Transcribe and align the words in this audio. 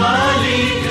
Maliki. 0.00 0.83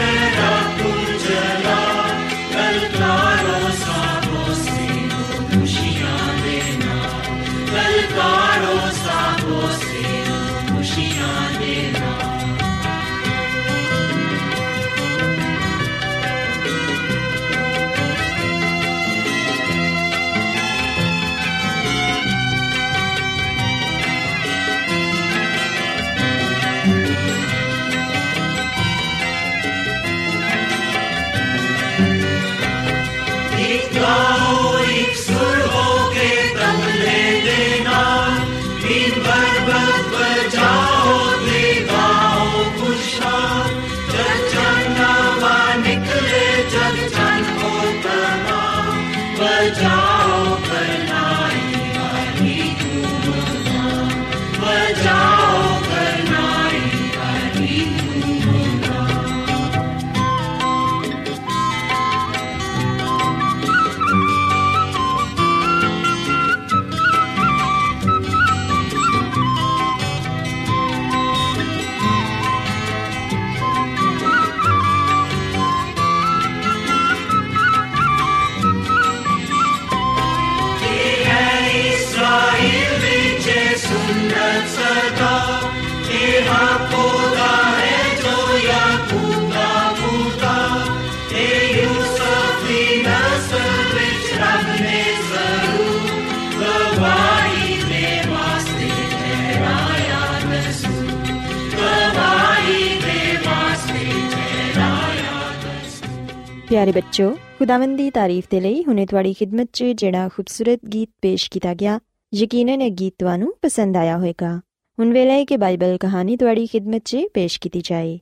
ਪਿਆਰੇ 106.74 106.92
ਬੱਚੋ, 106.92 107.38
ਖੁਦਾਵੰਦ 107.60 107.98
ਦੀ 107.98 108.10
ਤਾਰੀਫ 108.10 108.46
ਦੇ 108.50 108.62
ਲਈ 108.62 108.84
ਹੁਨੇ 108.84 109.06
ਤੁਹਾਡੀ 109.06 109.34
ਖidmat 109.34 109.68
'ਚ 109.74 109.84
ਜਿਹੜਾ 109.84 110.30
ਖੂਬਸੂਰਤ 110.30 110.86
ਗੀਤ 110.86 111.10
ਪੇਸ਼ 111.22 111.52
ਕੀਤਾ 111.52 111.74
ਗਿਆ, 111.74 112.00
ਯਕੀਨਨ 112.34 112.82
ਇਹ 112.82 112.92
ਗੀਤ 112.92 113.14
ਤੁਹਾਨੂੰ 113.20 113.54
ਪਸੰਦ 113.62 113.98
ਆਇਆ 113.98 114.18
ਹੋਵੇਗਾ। 114.18 114.58
ਹੁਣ 115.00 115.14
ਵੇਲੇ 115.14 115.32
ਹੈ 115.32 115.46
ਕਿ 115.46 115.58
ਬਾਈਬਲ 115.58 115.98
ਕਹਾਣੀ 115.98 116.38
ਤੁਹਾਡੀ 116.38 116.66
ਖidmat 116.66 117.00
'ਚ 117.06 117.18
ਪੇਸ਼ 117.34 117.60
ਕੀਤੀ 117.60 117.82
ਜਾਏ। 117.84 118.20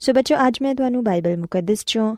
ਸੋ 0.00 0.12
ਬੱਚੋ, 0.12 0.36
ਅੱਜ 0.48 0.58
ਮੈਂ 0.62 0.74
ਤੁਹਾਨੂੰ 0.74 1.04
ਬਾਈਬਲ 1.04 1.36
ਮੁਕੱਦਸ 1.36 1.80
'ਚੋਂ 1.80 2.16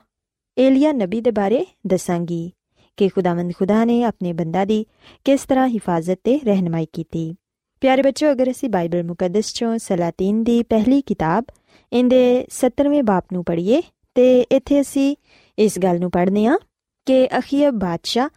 ਏਲੀਆ 0.58 0.92
ਨਬੀ 0.92 1.20
ਦੇ 1.20 1.30
ਬਾਰੇ 1.30 1.66
ਦੱਸਾਂਗੀ 1.86 2.52
ਕਿ 2.96 3.08
ਖੁਦਾਵੰਦ 3.08 3.52
ਖੁਦਾ 3.58 3.84
ਨੇ 3.84 4.02
ਆਪਣੇ 4.04 4.32
ਬੰਦਾ 4.32 4.64
ਦੀ 4.64 4.86
ਕਿਸ 5.24 5.44
ਤਰ੍ਹਾਂ 5.44 5.68
ਹਿਫਾਜ਼ਤ 5.68 6.18
ਤੇ 6.24 6.40
ਰਹਿਨਮਾਈ 6.44 6.86
ਕੀਤੀ। 6.92 7.34
ਪਿਆਰੇ 7.80 8.02
ਬੱਚੋ, 8.02 8.32
ਅਗਰ 8.32 8.50
ਅਸੀਂ 8.50 8.70
ਬਾਈਬਲ 8.70 9.04
ਮੁਕੱਦਸ 9.04 9.50
'ਚੋਂ 9.50 9.78
ਸਲਾਤੀਨ 9.78 10.44
ਦੀ 10.44 10.62
ਪਹਿਲੀ 10.62 11.00
ਕਿਤਾਬ, 11.00 11.44
ਇਹਦੇ 11.92 12.46
17ਵੇਂ 12.50 13.02
ਬਾਪ 13.02 13.24
ਨੂੰ 13.32 13.44
ਪੜ੍ਹੀਏ, 13.44 13.82
ਤੇ 14.14 14.40
ਇੱਥੇ 14.40 14.80
ਅਸੀਂ 14.80 15.16
ਇਸ 15.58 15.78
ਗੱਲ 15.78 16.00
ਨੂੰ 16.00 16.10
ਪੜ੍ਹਨੇ 16.10 16.46
ਆ 16.46 16.58
ਕਿ 17.06 17.28
ਅਖੀਬ 17.38 17.74
ਬਾਦਸ਼ਾਹ 17.74 18.28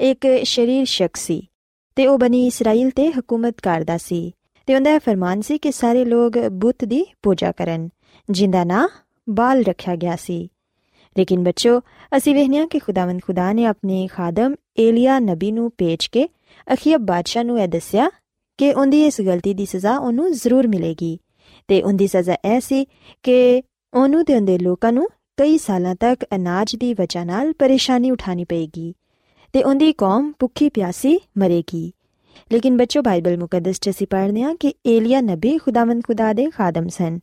ਇੱਕ 0.00 0.26
ਸ਼ਰੀਰ 0.42 0.84
ਸ਼ਖਸ 0.84 1.20
ਸੀ 1.20 1.48
ਤੇ 1.96 2.06
ਉਹ 2.06 2.18
ਬਣੀ 2.18 2.46
ਇਸਰਾਇਲ 2.46 2.90
ਤੇ 2.90 3.10
ਹਕੂਮਤ 3.10 3.60
ਕਰਦਾ 3.60 3.98
ਸੀ 3.98 4.32
ਤੇ 4.66 4.74
ਉਹਦਾ 4.74 4.98
ਫਰਮਾਨ 4.98 5.40
ਸੀ 5.40 5.58
ਕਿ 5.58 5.72
ਸਾਰੇ 5.72 6.04
ਲੋਕ 6.04 6.38
ਬੁੱਤ 6.38 6.84
ਦੀ 6.84 7.06
ਪੂਜਾ 7.22 7.52
ਕਰਨ, 7.52 7.88
ਜਿੰਦਾ 8.30 8.64
ਨਾਂ 8.64 8.88
ਬਾਲ 9.30 9.62
ਰੱਖਿਆ 9.62 9.96
ਗਿਆ 9.96 10.16
ਸੀ। 10.16 10.48
ਲੇਕਿਨ 11.18 11.42
ਬੱਚੋ, 11.42 11.80
ਅਸੀਂ 12.16 12.34
ਵੇਖਿਆ 12.34 12.66
ਕਿ 12.66 12.78
ਖੁਦਾਵੰਦ 12.78 13.20
ਖੁਦਾ 13.22 13.52
ਨੇ 13.52 13.66
ਆਪਣੇ 13.66 14.06
ਖਾਦਮ 14.06 14.54
ਏਲੀਆ 14.78 15.18
ਨਬੀ 15.18 15.52
ਨੂੰ 15.52 15.72
ਭੇਜ 15.78 16.06
ਕੇ 16.06 16.28
ਅਖੀਬ 16.72 17.00
ਬਾਦਸ਼ਾਹ 17.00 17.44
ਨੂੰ 17.44 17.60
ਇਹ 17.60 17.68
ਦੱਸਿਆ 17.68 18.10
ਕਿ 18.58 18.72
ਉਹਦੀ 18.72 19.04
ਇਸ 19.04 19.20
ਗਲਤੀ 19.20 19.54
ਦੀ 19.54 19.66
ਸਜ਼ਾ 19.66 19.98
ਉਹਨੂੰ 19.98 20.32
ਜ਼ਰੂਰ 20.32 20.66
ਮਿਲੇਗੀ 20.66 21.18
ਤੇ 21.68 21.82
ਉਹਦੀ 21.82 22.06
ਸਜ਼ਾ 22.06 22.36
ਐ 22.44 22.60
ਸੀ 22.60 22.86
ਕਿ 23.22 23.62
ਉਹਨੂੰ 23.94 24.24
ਤੇ 24.24 24.34
ਉਹਦੇ 24.34 24.58
ਲੋਕਾਂ 24.58 24.92
ਨੂੰ 24.92 25.08
ਕਈ 25.38 25.58
ਸਾਲਾਂ 25.58 25.94
ਤੱਕ 25.94 26.24
ਅਨਾਜ 26.34 26.74
ਦੀ 26.76 26.92
ਵਜ੍ਹਾ 26.94 27.22
ਨਾਲ 27.24 27.52
ਪਰੇਸ਼ਾਨੀ 27.52 28.10
ਉਠਾਣੀ 28.10 28.44
ਪਏਗੀ 28.44 28.94
ਤੇ 29.52 29.62
ਉਹਦੀ 29.62 29.92
ਕੌਮ 29.92 30.32
ਭੁੱਖੀ 30.38 30.68
ਪਿਆਸੀ 30.68 31.18
ਮਰੇਗੀ। 31.38 31.92
ਲੇਕਿਨ 32.52 32.76
ਬੱਚੋ, 32.76 33.02
ਬਾਈਬਲ 33.02 33.36
ਮੁਕੱਦਸ 33.38 33.78
ਚ 33.80 33.90
ਅਸੀਂ 33.90 34.06
ਪੜ੍ਹਦੇ 34.06 34.42
ਹਾਂ 34.42 34.54
ਕਿ 34.54 34.72
ਏਲੀਆ 34.86 35.20
ਨਬੀ 35.20 35.56
ਖੁਦਾਵੰਦ 35.58 36.02
ਖੁਦਾ 36.04 36.32
ਦੇ 36.32 36.48
ਖਾਦਮ 36.50 36.88
ਸਨ 36.88 37.18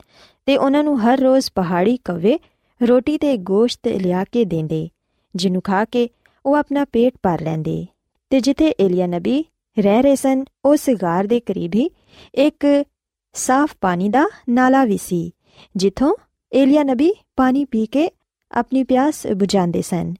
ਤੇ 0.45 0.57
ਉਹਨਾਂ 0.57 0.83
ਨੂੰ 0.83 0.99
ਹਰ 1.01 1.19
ਰੋਜ਼ 1.19 1.49
ਪਹਾੜੀ 1.55 1.97
ਕਵੇ, 2.05 2.37
ਰੋਟੀ 2.81 3.17
ਤੇ 3.17 3.35
ਗੋਸ਼ਤ 3.37 3.87
ਲਿਆ 3.87 4.23
ਕੇ 4.23 4.45
ਦਿੰਦੇ, 4.45 4.87
ਜਿਹਨੂੰ 5.35 5.61
ਖਾ 5.61 5.83
ਕੇ 5.85 6.09
ਉਹ 6.45 6.55
ਆਪਣਾ 6.55 6.85
ਪੇਟ 6.85 7.13
ਭਰ 7.23 7.41
ਲੈਂਦੇ। 7.41 7.85
ਤੇ 8.29 8.39
ਜਿੱਥੇ 8.39 8.73
ਏਲੀਆ 8.79 9.07
ਨਬੀ 9.07 9.43
ਰਹਿ 9.79 10.01
ਰਹੇ 10.01 10.15
ਸਨ, 10.15 10.43
ਉਸ 10.65 10.89
ਗਾਰ 11.01 11.27
ਦੇ 11.27 11.39
ਕਰੀਬ 11.39 11.75
ਹੀ 11.75 11.89
ਇੱਕ 12.33 12.85
ਸਾਫ਼ 13.33 13.75
ਪਾਣੀ 13.81 14.09
ਦਾ 14.09 14.25
ਨਾਲਾ 14.49 14.85
ਵੀ 14.85 14.97
ਸੀ, 14.97 15.31
ਜਿੱਥੋਂ 15.75 16.15
ਏਲੀਆ 16.51 16.83
ਨਬੀ 16.83 17.13
ਪਾਣੀ 17.37 17.63
ਪੀ 17.65 17.85
ਕੇ 17.85 18.09
ਆਪਣੀ 18.51 18.83
ਪਿਆਸ 18.83 19.25
ਬੁਝਾਉਂਦੇ 19.27 19.81
ਸਨ 19.81 20.13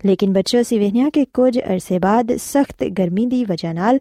ਲੇਕਿਨ 0.00 0.32
ਬੱਚੋ 0.32 0.60
ਅਸੀਂ 0.60 0.78
ਵੇਖਿਆ 0.80 1.08
ਕਿ 1.10 1.24
ਕੁਝ 1.24 1.58
ਅਰਸੇ 1.58 1.98
ਬਾਅਦ 1.98 2.36
ਸਖਤ 2.36 2.84
ਗਰਮੀ 2.98 3.26
ਦੀ 3.26 3.44
ਵਜ੍ਹਾ 3.44 3.72
ਨਾਲ 3.72 3.98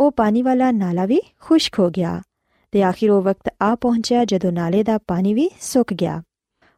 ਉਹ 0.00 0.10
ਪਾਣੀ 0.10 0.42
ਵਾਲਾ 0.42 0.70
ਨਾਲਾ 0.70 1.06
ਵੀ 1.06 1.20
ਖੁਸ਼ਕ 1.40 1.78
ਹੋ 1.78 1.88
ਗਿਆ 1.90 2.20
ਤੇ 2.72 2.82
ਆਖਿਰ 2.82 3.10
ਉਹ 3.10 3.22
ਵਕਤ 3.22 3.50
ਆ 3.62 3.74
ਪਹੁੰਚਿਆ 3.74 4.24
ਜਦੋਂ 4.24 4.52
ਨਾਲੇ 4.52 4.82
ਦਾ 4.82 4.98
ਪਾਣੀ 4.98 5.34
ਵੀ 5.34 5.48
ਸੁੱਕ 5.60 5.92
ਗਿਆ 5.94 6.22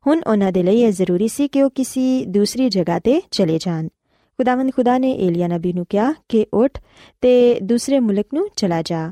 ਹੁਣ 0.06 0.20
ਉਹਨਾਂ 0.26 0.52
ਦੇ 0.52 0.62
ਲਈ 0.62 0.80
ਇਹ 0.80 0.92
ਜ਼ਰੂਰੀ 0.92 1.28
ਸੀ 1.28 1.48
ਕਿ 1.48 1.62
ਉਹ 1.62 1.70
ਕਿਸੇ 1.70 2.24
ਦੂਸਰੀ 2.28 2.68
ਜਗ੍ਹਾ 2.68 2.98
ਤੇ 2.98 3.20
ਚਲੇ 3.30 3.58
ਜਾਣ 3.58 3.88
ਖੁਦਾਵੰਦ 4.38 4.72
ਖੁਦਾ 4.72 4.96
ਨੇ 4.98 5.12
ਏਲੀਆ 5.18 5.48
ਨਬੀ 5.48 5.72
ਨੂੰ 5.72 5.86
ਕਿਹਾ 5.86 6.12
ਕਿ 6.28 6.46
ਉੱਠ 6.54 6.78
ਤੇ 7.22 7.58
ਦੂਸਰੇ 7.62 7.98
ਮੁਲਕ 7.98 8.34
ਨੂੰ 8.34 8.48
ਚਲਾ 8.56 8.82
ਜਾ 8.82 9.10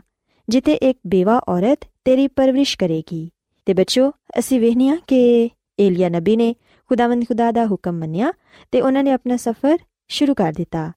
ਜਿੱਥੇ 0.49 0.73
ਇੱਕ 0.83 0.99
ਬੇਵਾ 1.07 1.41
ਔਰਤ 1.49 1.85
ਤੇਰੀ 2.05 2.27
ਪਰਵਰਿਸ਼ 2.27 2.77
ਕਰੇਗੀ 2.79 3.29
ਤੇ 3.67 3.75
ਬੱਚੋ 3.75 4.11
ਅਸੀਂ 4.39 4.61
ਵੇਖਨੀਆ 4.61 4.97
ਕਿ 5.07 5.51
ਏਲੀਆ 5.79 6.09
ਨਬੀ 6.09 6.37
ਨੇ 6.37 6.55
ਖੁਦਾਵੰਦ 6.91 7.25
ਖੁਦਾ 7.25 7.51
ਦਾ 7.53 7.67
ਹੁਕਮ 7.67 7.99
ਮੰਨਿਆ 7.99 8.33
ਤੇ 8.73 8.81
ਉਹਨਾਂ 8.81 9.03
ਨੇ 9.05 9.13
ਆਪਣਾ 9.13 9.37
ਸਫ਼ਰ 9.37 9.77
ਸ਼ੁਰੂ 10.11 10.35
ਕਰ 10.35 10.53
ਦਿੱਤਾ 10.53 10.91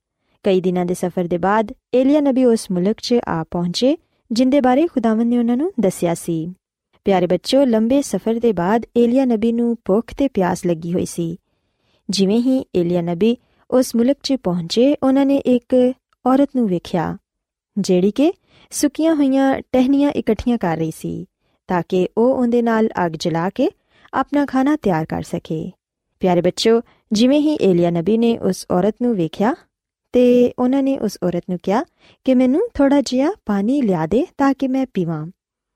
ਕਈ 0.46 0.62
ਦਿਨਾਂ 0.62 0.86
ਦੇ 0.86 0.94
ਸਫ਼ਰ 0.94 1.28
ਦੇ 1.28 1.38
ਬਾਅਦ 1.38 1.72
ਏਲੀਆ 1.94 2.22
ਨਬੀ 2.22 2.46
ਉਸ 2.46 2.70
ਮੁਲਕ 2.72 3.00
'ਚ 3.00 3.20
ਆ 3.28 3.44
ਪਹੁੰਚੇ 3.44 3.96
ਜਿੰਦੇ 4.32 4.62
ਬਾਰੇ 4.62 4.88
ਖੁਦਾਵੰਦ 4.88 5.30
ਨੇ 5.30 5.38
ਉਹਨਾਂ 5.38 5.58
ਨੂੰ 5.58 5.72
ਦੱਸਿਆ 5.80 6.14
ਸੀ 6.14 6.46
ਪਿਆਰੇ 7.06 7.28
ਬੱਚੋ 7.28 7.64
ਲੰਬੇ 7.66 8.02
ਸਫ਼ਰ 8.02 8.40
ਦੇ 8.40 8.52
ਬਾਅਦ 8.52 8.86
ਏਲੀਆ 8.98 9.26
ਨਬੀ 9.26 9.52
ਨੂੰ 9.52 9.76
ਭੁੱਖ 9.86 10.14
ਤੇ 10.14 10.28
ਪਿਆਸ 10.28 10.66
ਲੱਗੀ 10.66 10.94
ਹੋਈ 10.94 11.06
ਸੀ 11.06 11.36
ਜਿਵੇਂ 12.10 12.40
ਹੀ 12.40 12.64
ਏਲੀਆ 12.76 13.02
ਨਬੀ 13.02 13.36
ਉਸ 13.70 13.96
ਮੁਲਕ 13.96 14.18
'ਚ 14.24 14.36
ਪਹੁੰਚੇ 14.44 14.96
ਉਹਨਾਂ 15.04 15.26
ਨੇ 15.26 15.38
ਇੱਕ 15.46 15.76
ਔਰਤ 16.26 16.56
ਨੂੰ 16.56 16.68
ਵੇਖਿਆ 16.68 17.16
ਜਿਹੜੀ 17.78 18.12
ਕਿ 18.12 18.32
ਸੁੱਕੀਆਂ 18.72 19.16
ਹੋਈਆਂ 19.16 19.54
ਟਹਿਨੀਆਂ 19.72 20.12
ਇਕੱਠੀਆਂ 20.12 20.58
ਕਰ 20.58 20.78
ਰਹੀ 20.78 20.92
ਸੀ 20.92 21.26
ਤਾਂ 21.70 21.82
ਕਿ 21.90 22.08
ਉਹ 22.18 22.34
ਉਹਦੇ 22.34 22.62
ਨਾਲ 22.62 22.90
ਅੱਗ 23.06 23.12
ਜਲਾ 23.20 23.50
ਕੇ 23.50 23.70
ਆਪਣਾ 24.14 24.46
ਖਾਣਾ 24.46 24.76
ਤਿਆਰ 24.76 25.06
ਕਰ 25.06 25.22
ਸਕੇ। 25.22 25.72
ਪਿਆਰੇ 26.20 26.42
ਬੱਚੋ 26.42 26.82
ਜਿਵੇਂ 27.12 27.40
ਹੀ 27.40 27.58
ਏਲੀਆ 27.62 27.90
ਨਬੀ 27.90 28.18
ਨੇ 28.18 28.38
ਉਸ 28.38 28.66
ਔਰਤ 28.72 28.96
ਨੂੰ 29.02 29.16
ਵੇਖਿਆ 29.16 29.56
ਤੇ 30.14 30.54
ਉਹਨਾਂ 30.60 30.84
ਨੇ 30.84 30.98
ਉਸ 31.00 31.18
ਔਰਤ 31.24 31.44
ਨੂੰ 31.50 31.60
ਕਿਹਾ 31.64 31.84
ਕਿ 32.24 32.36
ਮੈਨੂੰ 32.36 32.62
ਥੋੜਾ 32.74 33.02
ਜਿਹਾ 33.02 33.32
ਪਾਣੀ 33.46 33.82
ਲਿਆ 33.82 34.06
ਦੇ 34.06 34.26
ਤਾਂ 34.38 34.54
ਕਿ 34.54 34.68
ਮੈਂ 34.68 34.86
ਪੀਵਾਂ। 34.94 35.28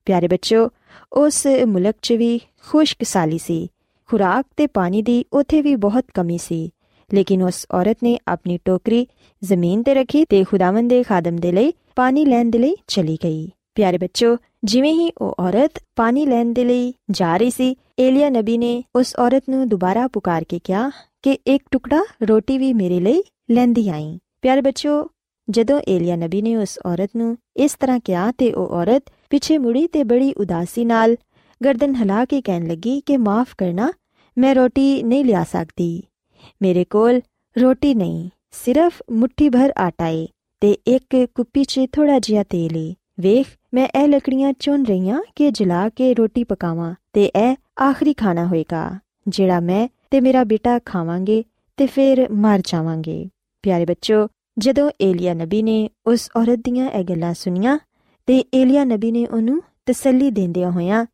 ਪਿਆਰੇ 0.05 0.27
ਬੱਚੋ 0.27 0.69
ਉਸ 1.13 1.47
ਮੁਲਕ 1.65 1.95
'ਚ 2.01 2.13
ਵੀ 2.13 2.39
ਖੁਸ਼ਕਸਾਲੀ 2.67 3.37
ਸੀ। 3.37 3.69
ਖੁਰਾਕ 4.05 4.45
ਤੇ 4.57 4.67
ਪਾਣੀ 4.67 5.01
ਦੀ 5.01 5.25
ਉੱਥੇ 5.33 5.61
ਵੀ 5.61 5.75
ਬਹੁਤ 5.75 6.05
ਕਮੀ 6.13 6.37
ਸੀ। 6.37 6.69
ਲੇਕਿਨ 7.13 7.43
ਉਸ 7.43 7.65
ਔਰਤ 7.73 7.97
ਨੇ 8.03 8.17
ਆਪਣੀ 8.27 8.59
ਟੋਕਰੀ 8.65 9.07
ਜ਼ਮੀਨ 9.43 9.83
ਤੇ 9.83 9.93
ਰੱਖੀ 9.93 10.25
ਤੇ 10.25 10.43
ਖੁਦਾਵੰਦ 10.43 10.89
ਦੇ 10.89 11.03
ਖਾਦਮ 11.03 11.35
ਦੇ 11.35 11.51
ਲਈ 11.51 11.73
ਪਾਣੀ 11.95 12.25
ਲੈਣ 12.25 12.49
ਦੇ 12.49 12.59
ਲਈ 12.59 12.75
ਚਲੀ 12.87 13.17
ਗਈ। 13.23 13.51
ਪਿਆਰੇ 13.75 13.97
ਬੱਚੋ, 13.97 14.37
ਜਿਵੇਂ 14.63 14.93
ਹੀ 14.93 15.11
ਉਹ 15.17 15.35
ਔਰਤ 15.39 15.83
ਪਾਣੀ 15.95 16.25
ਲੈਣ 16.25 16.53
ਦੇ 16.53 16.63
ਲਈ 16.65 16.93
ਜਾ 17.11 17.37
ਰਹੀ 17.37 17.49
ਸੀ, 17.49 17.75
ਏਲੀਆ 17.99 18.29
ਨਬੀ 18.29 18.57
ਨੇ 18.57 18.83
ਉਸ 18.95 19.15
ਔਰਤ 19.19 19.43
ਨੂੰ 19.49 19.67
ਦੁਬਾਰਾ 19.69 20.07
ਪੁਕਾਰ 20.07 20.43
ਕੇ 20.43 20.59
ਕਿਹਾ 20.63 20.89
ਕਿ 21.21 21.37
ਇੱਕ 21.47 21.63
ਟੁਕੜਾ 21.71 22.03
ਰੋਟੀ 22.23 22.57
ਵੀ 22.57 22.73
ਮੇਰੇ 22.73 22.99
ਲਈ 22.99 23.23
ਲੈਂਦੀ 23.51 23.87
ਆਈ। 23.89 24.17
ਪਿਆਰੇ 24.41 24.61
ਬੱਚੋ, 24.61 25.07
ਜਦੋਂ 25.49 25.79
ਏਲੀਆ 25.87 26.15
ਨਬੀ 26.15 26.41
ਨੇ 26.41 26.55
ਉਸ 26.55 26.79
ਔਰਤ 26.85 27.09
ਨੂੰ 27.15 27.37
ਇਸ 27.57 27.75
ਤਰ੍ਹਾਂ 27.79 27.99
ਕਿਹਾ 27.99 28.31
ਤੇ 28.31 28.51
ਉਹ 28.53 28.67
ਔਰਤ 28.67 29.03
ਪਿੱਛੇ 29.29 29.57
ਮੁੜੀ 29.57 29.87
ਤੇ 29.87 30.03
ਬੜੀ 30.03 30.33
ਉਦਾਸੀ 30.33 30.85
ਨਾਲ 30.85 31.15
ਗਰਦਨ 31.61 31.95
ਹਿਲਾ 31.95 32.25
ਕੇ 32.25 32.41
ਕਹਿਣ 32.41 32.67
ਲੱਗੀ 32.67 32.99
ਕਿ 33.05 33.17
ਮਾਫ 33.17 33.55
ਕਰਨਾ, 33.57 33.91
ਮੈਂ 34.37 34.55
ਰੋਟੀ 34.55 35.03
ਨਹੀਂ 35.03 35.25
ਲਿਆ 35.25 35.43
ਸਕਦੀ। 35.43 36.03
ਮੇਰੇ 36.61 36.85
ਕੋਲ 36.85 37.21
ਰੋਟੀ 37.55 37.93
ਨਹੀਂ, 37.93 38.29
ਸਿਰਫ 38.51 39.01
ਮੁਠੀ 39.11 39.49
ਭਰ 39.49 39.73
ਆਟਾ 39.77 40.07
ਏ 40.07 40.27
ਤੇ 40.61 40.71
ਇੱਕ 40.87 41.27
ਕੁੱਪੀ 41.35 41.63
'ਚ 41.63 41.79
ਥੋੜਾ 41.91 42.19
ਜਿਹਾ 42.19 42.43
ਤੇਲ 42.43 42.77
ਏ। 42.77 42.93
ਵੇਖ 43.19 43.47
ਮੈਂ 43.73 43.87
ਇਹ 43.95 44.07
ਲੱਕੜੀਆਂ 44.07 44.51
ਚੁਣ 44.53 44.83
ਰਹੀਆਂ 44.85 45.21
ਕਿ 45.35 45.49
ਜਲਾ 45.51 45.87
ਕੇ 45.89 46.13
ਰੋਟੀ 46.13 46.43
ਪਕਾਵਾਂ 46.43 46.93
ਤੇ 47.13 47.23
ਇਹ 47.25 47.55
ਆਖਰੀ 47.81 48.13
ਖਾਣਾ 48.13 48.45
ਹੋਏਗਾ, 48.45 48.99
ਜਿਹੜਾ 49.27 49.59
ਮੈਂ 49.59 49.87
ਤੇ 50.11 50.19
ਮੇਰਾ 50.21 50.43
ਬੇਟਾ 50.43 50.77
ਖਾਵਾਂਗੇ 50.79 51.43
ਤੇ 51.77 51.87
ਫਿਰ 51.87 52.27
ਮਰ 52.31 52.61
ਜਾਵਾਂਗੇ। 52.65 53.29
ਪਿਆਰੇ 53.63 53.85
ਬੱਚੋ, 53.85 54.27
ਜਦੋਂ 54.57 54.89
ਏਲੀਆ 55.01 55.33
ਨਬੀ 55.33 55.63
ਨੇ 55.63 55.89
ਉਸ 56.05 56.29
ਔਰਤ 56.37 56.59
ਦੀਆਂ 56.63 56.89
ਇਹ 56.89 57.03
ਗੱਲਾਂ 57.03 57.33
ਸੁਨੀਆਂ 57.33 57.77
ਤੇ 58.27 58.43
ਏਲੀਆ 58.53 58.83
ਨਬੀ 58.83 59.11
ਨੇ 59.11 59.25
ਉਹਨੂੰ 59.27 59.61
ਤਸੱਲੀ 59.85 60.29
ਦਿੰਦਿਆਂ 60.31 60.71
ਹੋਇਆਂ 60.71 61.05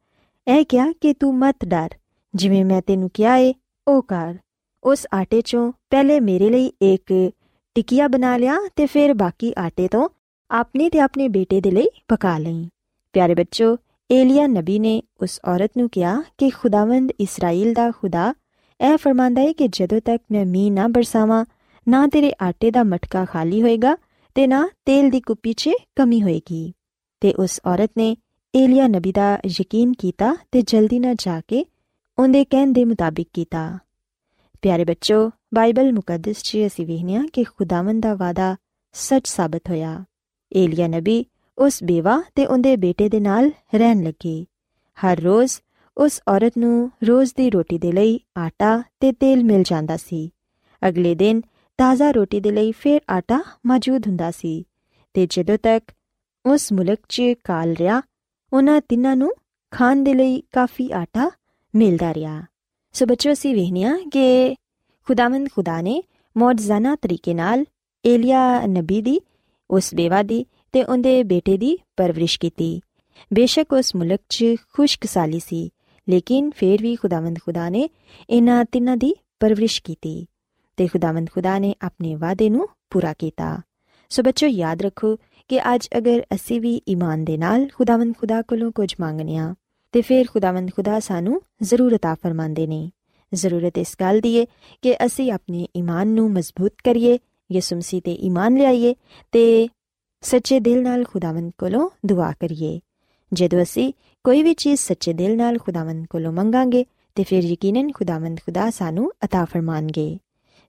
ਇਹ 0.47 0.65
ਕਿਹਾ 0.65 0.91
ਕਿ 0.91 1.13
ਤੂੰ 1.13 1.38
ਮਤ 1.38 1.65
ਡਰ, 1.65 1.89
ਜਿਵੇਂ 2.33 2.65
ਮੈਂ 2.65 2.81
ਤੈਨੂੰ 2.81 3.09
ਕਿਹਾ 3.13 3.35
ਏ, 3.38 3.53
ਉਹ 3.88 4.01
ਕਰ। 4.01 4.35
ਉਸ 4.83 5.07
ਆਟੇ 5.13 5.41
ਚੋਂ 5.41 5.71
ਪਹਿਲੇ 5.89 6.19
ਮੇਰੇ 6.19 6.50
ਲਈ 6.50 6.71
ਇੱਕ 6.81 7.31
ਟਿਕਿਆ 7.75 8.07
ਬਣਾ 8.07 8.38
ਲਿਆ 8.38 8.57
ਤੇ 8.75 8.85
ਫਿਰ 8.85 9.13
ਬਾਕੀ 9.13 9.53
ਆਟੇ 9.57 9.88
ਤੋਂ 9.88 10.07
ਆਪਣੇ 10.51 10.89
ਤੇ 10.89 10.99
ਆਪਣੇ 10.99 11.27
ਬੇਟੇ 11.27 11.61
ਦੇ 11.61 11.71
ਲਈ 11.71 11.87
ਪਕਾ 12.07 12.37
ਲਈ। 12.37 12.69
ਪਿਆਰੇ 13.13 13.35
ਬੱਚੋ, 13.35 13.77
ਏਲੀਆ 14.11 14.47
ਨਬੀ 14.47 14.79
ਨੇ 14.79 15.03
ਉਸ 15.21 15.39
ਔਰਤ 15.47 15.71
ਨੂੰ 15.77 15.89
ਕਿਹਾ 15.89 16.23
ਕਿ 16.37 16.49
ਖੁਦਾਵੰਦ 16.49 17.11
ਇਸਰਾਇਲ 17.19 17.73
ਦਾ 17.73 17.91
ਖੁਦਾ, 17.91 18.33
ਇਹ 18.81 18.97
ਫਰਮਾਂਦਾ 18.97 19.41
ਹੈ 19.41 19.51
ਕਿ 19.53 19.67
ਜਦੋਂ 19.67 20.01
ਤੱਕ 20.05 20.23
ਮੈਂ 20.31 20.45
ਮੀਂਹ 20.45 20.71
ਨਾ 20.71 20.87
ਬਰਸਾਵਾਂ, 20.87 21.45
ਨਾ 21.87 22.07
ਤੇਰੇ 22.07 22.33
ਆਟੇ 22.41 22.71
ਦਾ 22.71 22.83
ਮਟਕਾ 22.83 23.25
ਖਾਲੀ 23.25 23.61
ਹੋਏਗਾ 23.61 23.97
ਤੇ 24.35 24.47
ਨਾ 24.47 24.69
ਤੇਲ 24.85 25.09
ਦੀ 25.09 25.21
ਕੁੱਪੀ 25.21 25.53
'ਚ 25.53 25.69
ਕਮੀ 25.95 26.21
ਹੋਏਗੀ। 26.21 26.73
ਤੇ 27.21 27.33
ਉਸ 27.33 27.59
ਔਰਤ 27.65 27.91
ਨੇ 27.97 28.17
ਏਲੀਆ 28.55 28.87
ਨਬੀ 28.87 29.11
ਦਾ 29.11 29.39
ਯਕੀਨ 29.45 29.93
ਕੀਤਾ 29.93 30.35
ਤੇ 30.51 30.61
ਜਲਦੀ 30.61 30.99
ਨਾਲ 30.99 31.15
ਜਾ 31.15 31.41
ਕੇ 31.47 31.65
ਉਹਦੇ 32.19 32.45
ਕਹਿਣ 32.45 32.73
ਦੇ 32.73 32.85
ਮੁਤਾਬਿਕ 32.85 33.27
ਕੀਤਾ। 33.33 33.79
ਪਿਆਰੇ 34.61 34.85
ਬੱਚੋ, 34.85 35.31
ਬਾਈਬਲ 35.53 35.93
ਮੁਕੱਦਸ 35.93 36.41
'ਚ 36.43 36.57
ਅਸੀਂ 36.67 36.85
ਵੇਖਿਆ 36.85 37.23
ਕਿ 37.33 37.43
ਖੁਦਾਵੰਦ 37.43 38.03
ਦਾ 38.03 38.15
ਵਾਦਾ 38.15 38.55
ਸੱਚ 38.93 39.27
ਸਾਬਤ 39.27 39.69
ਹੋਇਆ। 39.69 40.05
ਏਲੀਆ 40.53 40.87
ਨਬੀ 40.87 41.25
ਉਸ 41.57 41.83
ਬੇਵਾ 41.83 42.21
ਤੇ 42.35 42.45
ਉਹਦੇ 42.45 42.75
ਬੇਟੇ 42.75 43.09
ਦੇ 43.09 43.19
ਨਾਲ 43.19 43.51
ਰਹਿਣ 43.75 44.03
ਲੱਗੇ। 44.03 44.45
ਹਰ 45.05 45.19
ਰੋਜ਼ 45.19 45.59
ਉਸ 45.97 46.21
ਔਰਤ 46.27 46.53
ਨੂੰ 46.57 46.91
ਰੋਜ਼ 47.07 47.33
ਦੀ 47.37 47.49
ਰੋਟੀ 47.49 47.77
ਦੇ 47.77 47.91
ਲਈ 47.91 48.19
ਆਟਾ 48.37 48.83
ਤੇ 48.99 49.11
ਤੇਲ 49.11 49.43
ਮਿਲ 49.43 49.63
ਜਾਂਦਾ 49.63 49.97
ਸੀ। 49.97 50.29
ਅਗਲੇ 50.89 51.15
ਦਿਨ 51.15 51.41
ਤਾਜ਼ਾ 51.77 52.11
ਰੋਟੀ 52.11 52.39
ਦੇ 52.39 52.51
ਲਈ 52.51 52.71
ਫਿਰ 52.71 53.01
ਆਟਾ 53.11 53.43
ਮੌਜੂਦ 53.65 54.07
ਹੁੰਦਾ 54.07 54.31
ਸੀ 54.31 54.67
ਤੇ 55.13 55.27
ਜਦੋਂ 55.29 55.57
ਤੱਕ 55.63 55.91
ਉਸ 56.45 56.73
ਮੁਲਕ 56.73 56.99
'ਚ 57.09 57.21
ਕਾਲ 57.43 57.73
ਰਿਆ 57.73 58.01
ਉਹਨਾਂ 58.53 58.81
ਤਿੰਨਾਂ 58.81 59.15
ਨੂੰ 59.15 59.33
ਖਾਣ 59.71 59.95
ਦੇ 59.95 60.13
ਲਈ 60.13 60.41
ਕਾਫੀ 60.41 60.91
ਆਟਾ 60.91 61.31
ਮਿਲਦਾ 61.75 62.13
ਰਿਹਾ। 62.13 62.43
ਸੋ 62.93 63.05
ਬੱਚੋ 63.05 63.31
ਅਸੀਂ 63.31 63.55
ਵੇਖਨੀਆ 63.55 63.97
ਕਿ 64.11 64.55
ਖੁਦਾਵੰਦ 65.07 65.47
ਖੁਦਾ 65.55 65.81
ਨੇ 65.81 66.03
ਮੌਜਜ਼ਾਨਾ 66.37 66.95
ਤਰੀਕੇ 66.95 67.33
ਨਾਲ 67.33 67.65
ਏਲੀਆ 68.05 68.61
ਨਬੀ 68.65 69.01
ਦੀ 69.01 69.21
ਉਸ 69.69 69.94
ਬੇਵਾ 69.95 70.21
ਦੀ 70.24 70.45
ਤੇ 70.74 70.83
ਉਹਦੇ 70.83 71.24
ਬੇਟੇ 71.24 71.57
ਦੀ 71.57 71.77
ਪਰਵਰਿਸ਼ 71.98 72.39
ਕੀਤੀ। 72.39 72.80
ਬੇਸ਼ੱਕ 73.33 73.74
ਉਸ 73.74 73.95
ਮੁਲਕ 73.95 74.19
'ਚ 74.30 74.45
ਖੁਸ਼ਕਸਾਲੀ 74.74 75.40
ਸੀ, 75.40 75.69
ਲੇਕਿਨ 76.07 76.52
ਫੇਰ 76.56 76.81
ਵੀ 76.81 76.95
ਖੁਦਾਵੰਦ 76.95 77.40
ਖੁਦਾ 77.45 77.69
ਨੇ 77.69 77.90
ਇਹਨਾਂ 78.30 78.64
ਤਿੰਨਾਂ 78.66 78.97
ਦੀ 78.97 79.14
ਪਰਵਰਿਸ਼ 79.40 79.81
ਕੀਤੀ 79.83 80.28
ਤੇ 80.78 80.88
ਖੁਦਾਵੰਦ 80.88 81.30
ਖੁਦਾ 81.30 81.57
ਨੇ 81.59 81.73
ਆਪਣੇ 81.81 82.16
ਵਾਅਦੇ 82.16 82.49
ਨੂੰ 82.49 82.68
ਪੂਰਾ 82.90 83.14
ਕੀਤਾ। 83.14 83.61
ਸੋ 84.11 84.23
ਬੱਚੋ, 84.23 84.47
ਯਾਦ 84.47 84.81
ਰੱਖੋ 84.81 85.16
ਕਿ 85.49 85.59
ਅੱਜ 85.76 85.88
ਅਗਰ 85.97 86.21
ਅਸੀਂ 86.35 86.61
ਵੀ 86.61 86.81
ਈਮਾਨ 86.90 87.23
ਦੇ 87.26 87.38
ਨਾਲ 87.38 87.68
ਖੁਦਾਵੰਦ 87.76 88.16
ਖੁਦਾ 88.18 88.42
ਕੋਲੋਂ 88.42 88.71
ਕੁਝ 88.71 88.94
ਮੰਗਨੇ 88.99 89.38
ਆ 89.38 89.54
ਤੇ 89.94 90.02
ਫਿਰ 90.02 90.26
ਖੁਦਾਵੰਦ 90.33 90.71
ਖੁਦਾ 90.76 90.99
ਸਾਨੂੰ 90.99 91.42
ਜ਼ਰੂਰਤ 91.61 92.06
ਆ 92.06 92.16
ਫਰਮਾਉਂਦੇ 92.16 92.68
ਨੇ। 92.68 92.90
ਜ਼ਰੂਰਤ 93.31 93.78
ਇਸ 93.78 93.95
ਗੱਲ 94.02 94.19
ਦੀ 94.19 94.35
ਏ 94.35 94.45
ਕਿ 94.81 94.95
ਅਸੀਂ 95.06 95.31
ਆਪਣੇ 95.31 95.68
ਈਮਾਨ 95.78 96.07
ਨੂੰ 96.07 96.31
ਮਜ਼ਬੂਤ 96.31 96.73
ਕਰੀਏ 96.83 97.18
ਯਿਸੂ 97.53 97.76
ਮਸੀਹ 97.76 98.00
ਤੇ 98.00 98.12
ਈਮਾਨ 98.12 98.56
ਲਿਆਈਏ 98.56 98.94
ਤੇ 99.32 99.69
ਸੱਚੇ 100.22 100.60
ਦਿਲ 100.60 100.82
ਨਾਲ 100.82 101.05
ਖੁਦਾਵੰਦ 101.05 101.53
ਕੋਲੋਂ 101.58 101.91
ਦੁਆ 102.06 102.32
ਕਰੀਏ 102.41 102.81
ਜਦੋਂ 103.32 103.62
ਅਸੀਂ 103.62 103.93
ਕੋਈ 104.24 104.43
ਵੀ 104.43 104.55
ਚੀਜ਼ 104.55 104.81
ਸੱਚੇ 104.81 105.12
ਦਿਲ 105.12 105.36
ਨਾਲ 105.36 105.58
ਖੁਦਾਵੰਦ 105.58 106.06
ਕੋਲੋਂ 106.06 106.32
ਮੰਗਾਂਗੇ 106.32 106.84
ਤੇ 107.17 107.24
ਫਿਰ 107.24 107.44
ਯਕੀਨਨ 107.44 107.91
ਖੁਦਾਵੰਦ 107.93 108.41
ਖੁਦਾ 108.41 108.70
ਸਾਨੂੰ 108.70 109.12
عطا 109.26 109.44
ਫਰਮਾਨਗੇ 109.44 110.19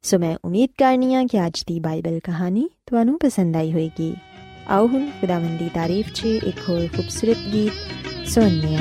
ਸੋ 0.03 0.17
ਮੈਂ 0.17 0.35
ਉਮੀਦ 0.43 0.69
ਕਰਨੀ 0.77 1.15
ਆ 1.15 1.23
ਕਿ 1.23 1.45
ਅੱਜ 1.47 1.63
ਦੀ 1.67 1.79
ਬਾਈਬਲ 1.79 2.19
ਕਹਾਣੀ 2.23 2.69
ਤੁਹਾਨੂੰ 2.87 3.17
ਪਸੰਦ 3.19 3.55
ਆਈ 3.55 3.71
ਹੋਵੇਗੀ 3.71 4.13
ਆਓ 4.67 4.87
ਹੁਣ 4.87 5.09
ਖੁਦਾਵੰਦ 5.21 5.59
ਦੀ 5.59 5.69
ਤਾਰੀਫ 5.73 6.13
'ਚ 6.13 6.25
ਇੱਕ 6.25 6.59
ਹੋਰ 6.69 6.87
ਖੂਬਸੂਰਤ 6.87 7.37
ਗੀਤ 7.53 8.27
ਸੁਣੀਏ 8.27 8.77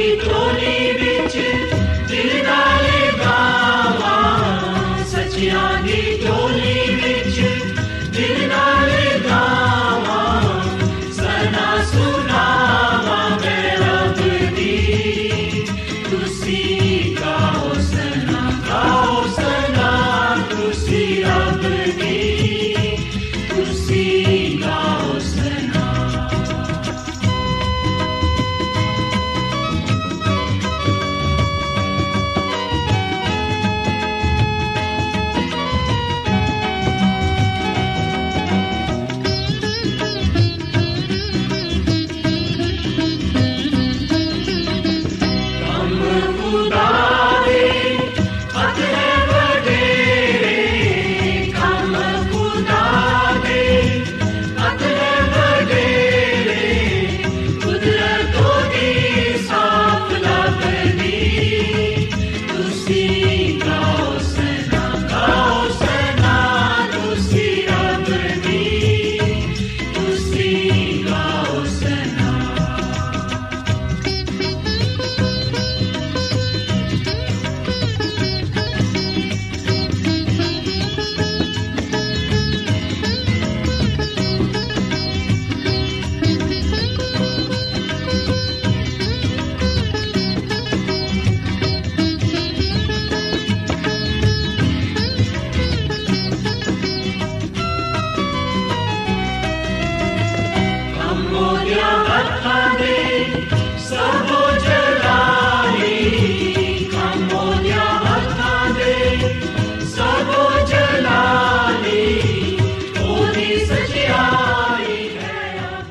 Nitro. 0.00 0.49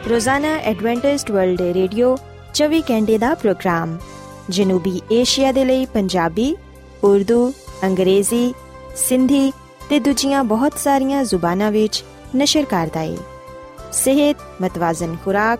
ਰੋਜ਼ਾਨਾ 0.09 0.55
ਐਡਵੈਂਟਿਸਟ 0.57 1.31
ਵਰਲਡ 1.31 1.61
ਰੇਡੀਓ 1.61 2.17
24 2.53 2.79
ਘੰਟੇ 2.91 3.17
ਦਾ 3.17 3.33
ਪ੍ਰੋਗਰਾਮ। 3.33 3.97
ਜਨੂਬੀ 4.49 5.01
ਏਸ਼ੀਆ 5.11 5.51
ਦੇ 5.51 5.65
ਲਈ 5.65 5.85
ਪੰਜਾਬੀ, 5.85 6.55
ਉਰਦੂ, 7.03 7.53
ਅੰਗਰੇਜ਼ੀ, 7.83 8.53
ਸਿੰਧੀ 8.95 9.53
ਤੇ 9.89 9.99
ਦੂਜੀਆਂ 9.99 10.43
ਬਹੁਤ 10.43 10.79
ਸਾਰੀਆਂ 10.79 11.23
ਜ਼ੁਬਾਨਾਂ 11.23 11.71
ਵਿੱਚ 11.71 12.03
ਨਸ਼ਰ 12.35 12.65
ਕਰਦਾ 12.65 12.99
ਹੈ 12.99 13.17
ਸਿਹਤ 13.93 14.37
ਮਤਵਾਜ਼ਨ 14.61 15.15
ਖੁਰਾਕ 15.25 15.59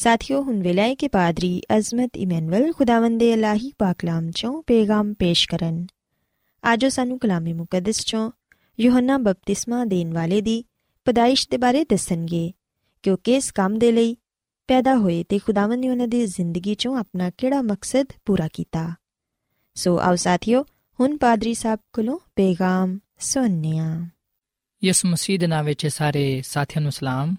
ਸਾਥਿਓ, 0.00 0.42
ਹੁਣ 0.42 0.62
ਵੇਲਾ 0.62 0.82
ਹੈ 0.82 0.94
ਕਿ 0.94 1.08
ਪਾਦਰੀ 1.08 1.62
ਅਜ਼ਮਤ 1.76 2.10
ਇਮਨੁਅਲ 2.16 2.72
ਖੁਦਾਵੰਦੇ 2.72 3.34
ਅਲਾਹੀ 3.34 3.72
ਪਾਕਲਾਮ 3.78 4.30
ਚੋਂ 4.30 4.62
ਪੇਗਾਮ 4.62 5.14
ਪੇਸ਼ 5.14 5.48
ਕਰਨ। 5.48 5.86
ਆਜੋ 6.64 6.88
ਸਾਨੂੰ 6.88 7.18
ਕਲਾਮੇ 7.18 7.52
ਮੁਕੱਦਸ 7.52 8.04
ਚੋਂ 8.04 8.30
ਯੋਹੰਨਾ 8.80 9.18
ਬਪਤਿਸਮਾ 9.18 9.84
ਦੇਣ 9.84 10.14
ਵਾਲੇ 10.14 10.40
ਦੀ 10.40 10.64
ਪਦਾਇਸ਼ 11.04 11.48
ਦੇ 11.50 11.56
ਬਾਰੇ 11.56 11.84
ਦੱਸਣਗੇ 11.84 12.52
ਕਿ 13.02 13.10
ਉਹ 13.10 13.16
ਕਿਸ 13.24 13.52
ਕੰਮ 13.52 13.78
ਦੇ 13.78 13.92
ਲਈ 13.92 14.16
ਪੈਦਾ 14.68 14.94
ਹੋਏ 14.94 15.24
ਤੇ 15.28 15.38
ਖੁਦਾਵੰਦ 15.38 15.80
ਨੇ 15.80 15.90
ਉਹਨਾਂ 15.90 16.08
ਦੀ 16.08 16.26
ਜ਼ਿੰਦਗੀ 16.26 16.74
ਚੋਂ 16.74 16.98
ਆਪਣਾ 16.98 17.30
ਕਿਹੜਾ 17.30 17.62
ਮਕਸਦ 17.62 18.06
ਪੂਰਾ 18.24 18.48
ਕੀਤਾ। 18.52 18.94
ਸੋ 19.74 20.00
ਆਓ 20.00 20.14
ਸਾਥਿਓ, 20.14 20.64
ਹੁਣ 21.00 21.16
ਪਾਦਰੀ 21.16 21.54
ਸਾਹਿਬ 21.54 21.78
ਕੋਲੋਂ 21.92 22.18
ਪੇਗਾਮ 22.36 22.98
ਸੁਣਨੇ 23.18 23.78
ਹਾਂ 23.78 24.06
ਯਿਸੂ 24.84 25.08
ਮਸੀਹ 25.08 25.38
ਦੇ 25.38 25.46
ਨਾਮ 25.46 25.64
ਵਿੱਚ 25.64 25.86
ਸਾਰੇ 25.86 26.42
ਸਾਥੀਆਂ 26.42 26.82
ਨੂੰ 26.82 26.92
ਸਲਾਮ। 26.92 27.36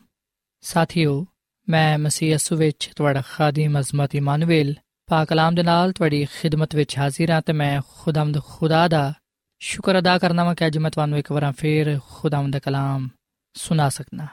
ਸਾਥੀਓ 0.61 1.25
ਮੈਂ 1.69 1.97
ਮਸੀਹ 1.97 2.29
ਯਿਸੂ 2.29 2.55
ਵਿੱਚ 2.55 2.89
ਤੁਹਾਡਾ 2.95 3.21
ਖਾਦੀਮ 3.21 3.79
ਅਜ਼ਮਤ 3.79 4.15
ਇਮਾਨੁਅਲ, 4.15 4.73
ਪਾਕ 5.09 5.27
ਕਲਾਮ 5.27 5.55
ਦੇ 5.55 5.63
ਨਾਲ 5.63 5.91
ਤੁਹਾਡੀ 5.91 6.25
ਖਿਦਮਤ 6.25 6.75
ਵਿੱਚ 6.75 6.97
ਹਾਜ਼ਰ 6.97 7.31
ਹਾਂ 7.31 7.41
ਤੇ 7.41 7.53
ਮੈਂ 7.53 7.81
ਖੁਦਾਵੰਦ 7.87 8.41
ਖੁਦਾ 8.45 8.87
ਦਾ 8.87 9.13
ਸ਼ੁਕਰ 9.59 9.99
ਅਦਾ 9.99 10.17
ਕਰਨਾ 10.17 10.43
ਵਾਂ 10.43 10.55
ਕਿ 10.55 10.67
ਅੱਜ 10.67 10.77
ਮੈਂ 10.77 10.91
ਤੁਹਾਨੂੰ 10.91 11.19
ਇੱਕ 11.19 11.31
ਵਾਰ 11.31 11.51
ਫੇਰ 11.51 11.99
ਖੁਦਾਵੰਦ 12.09 12.53
ਦਾ 12.53 12.59
ਕਲਾਮ 12.59 13.09
ਸੁਣਾ 13.53 13.89
ਸਕਣਾ 13.89 14.27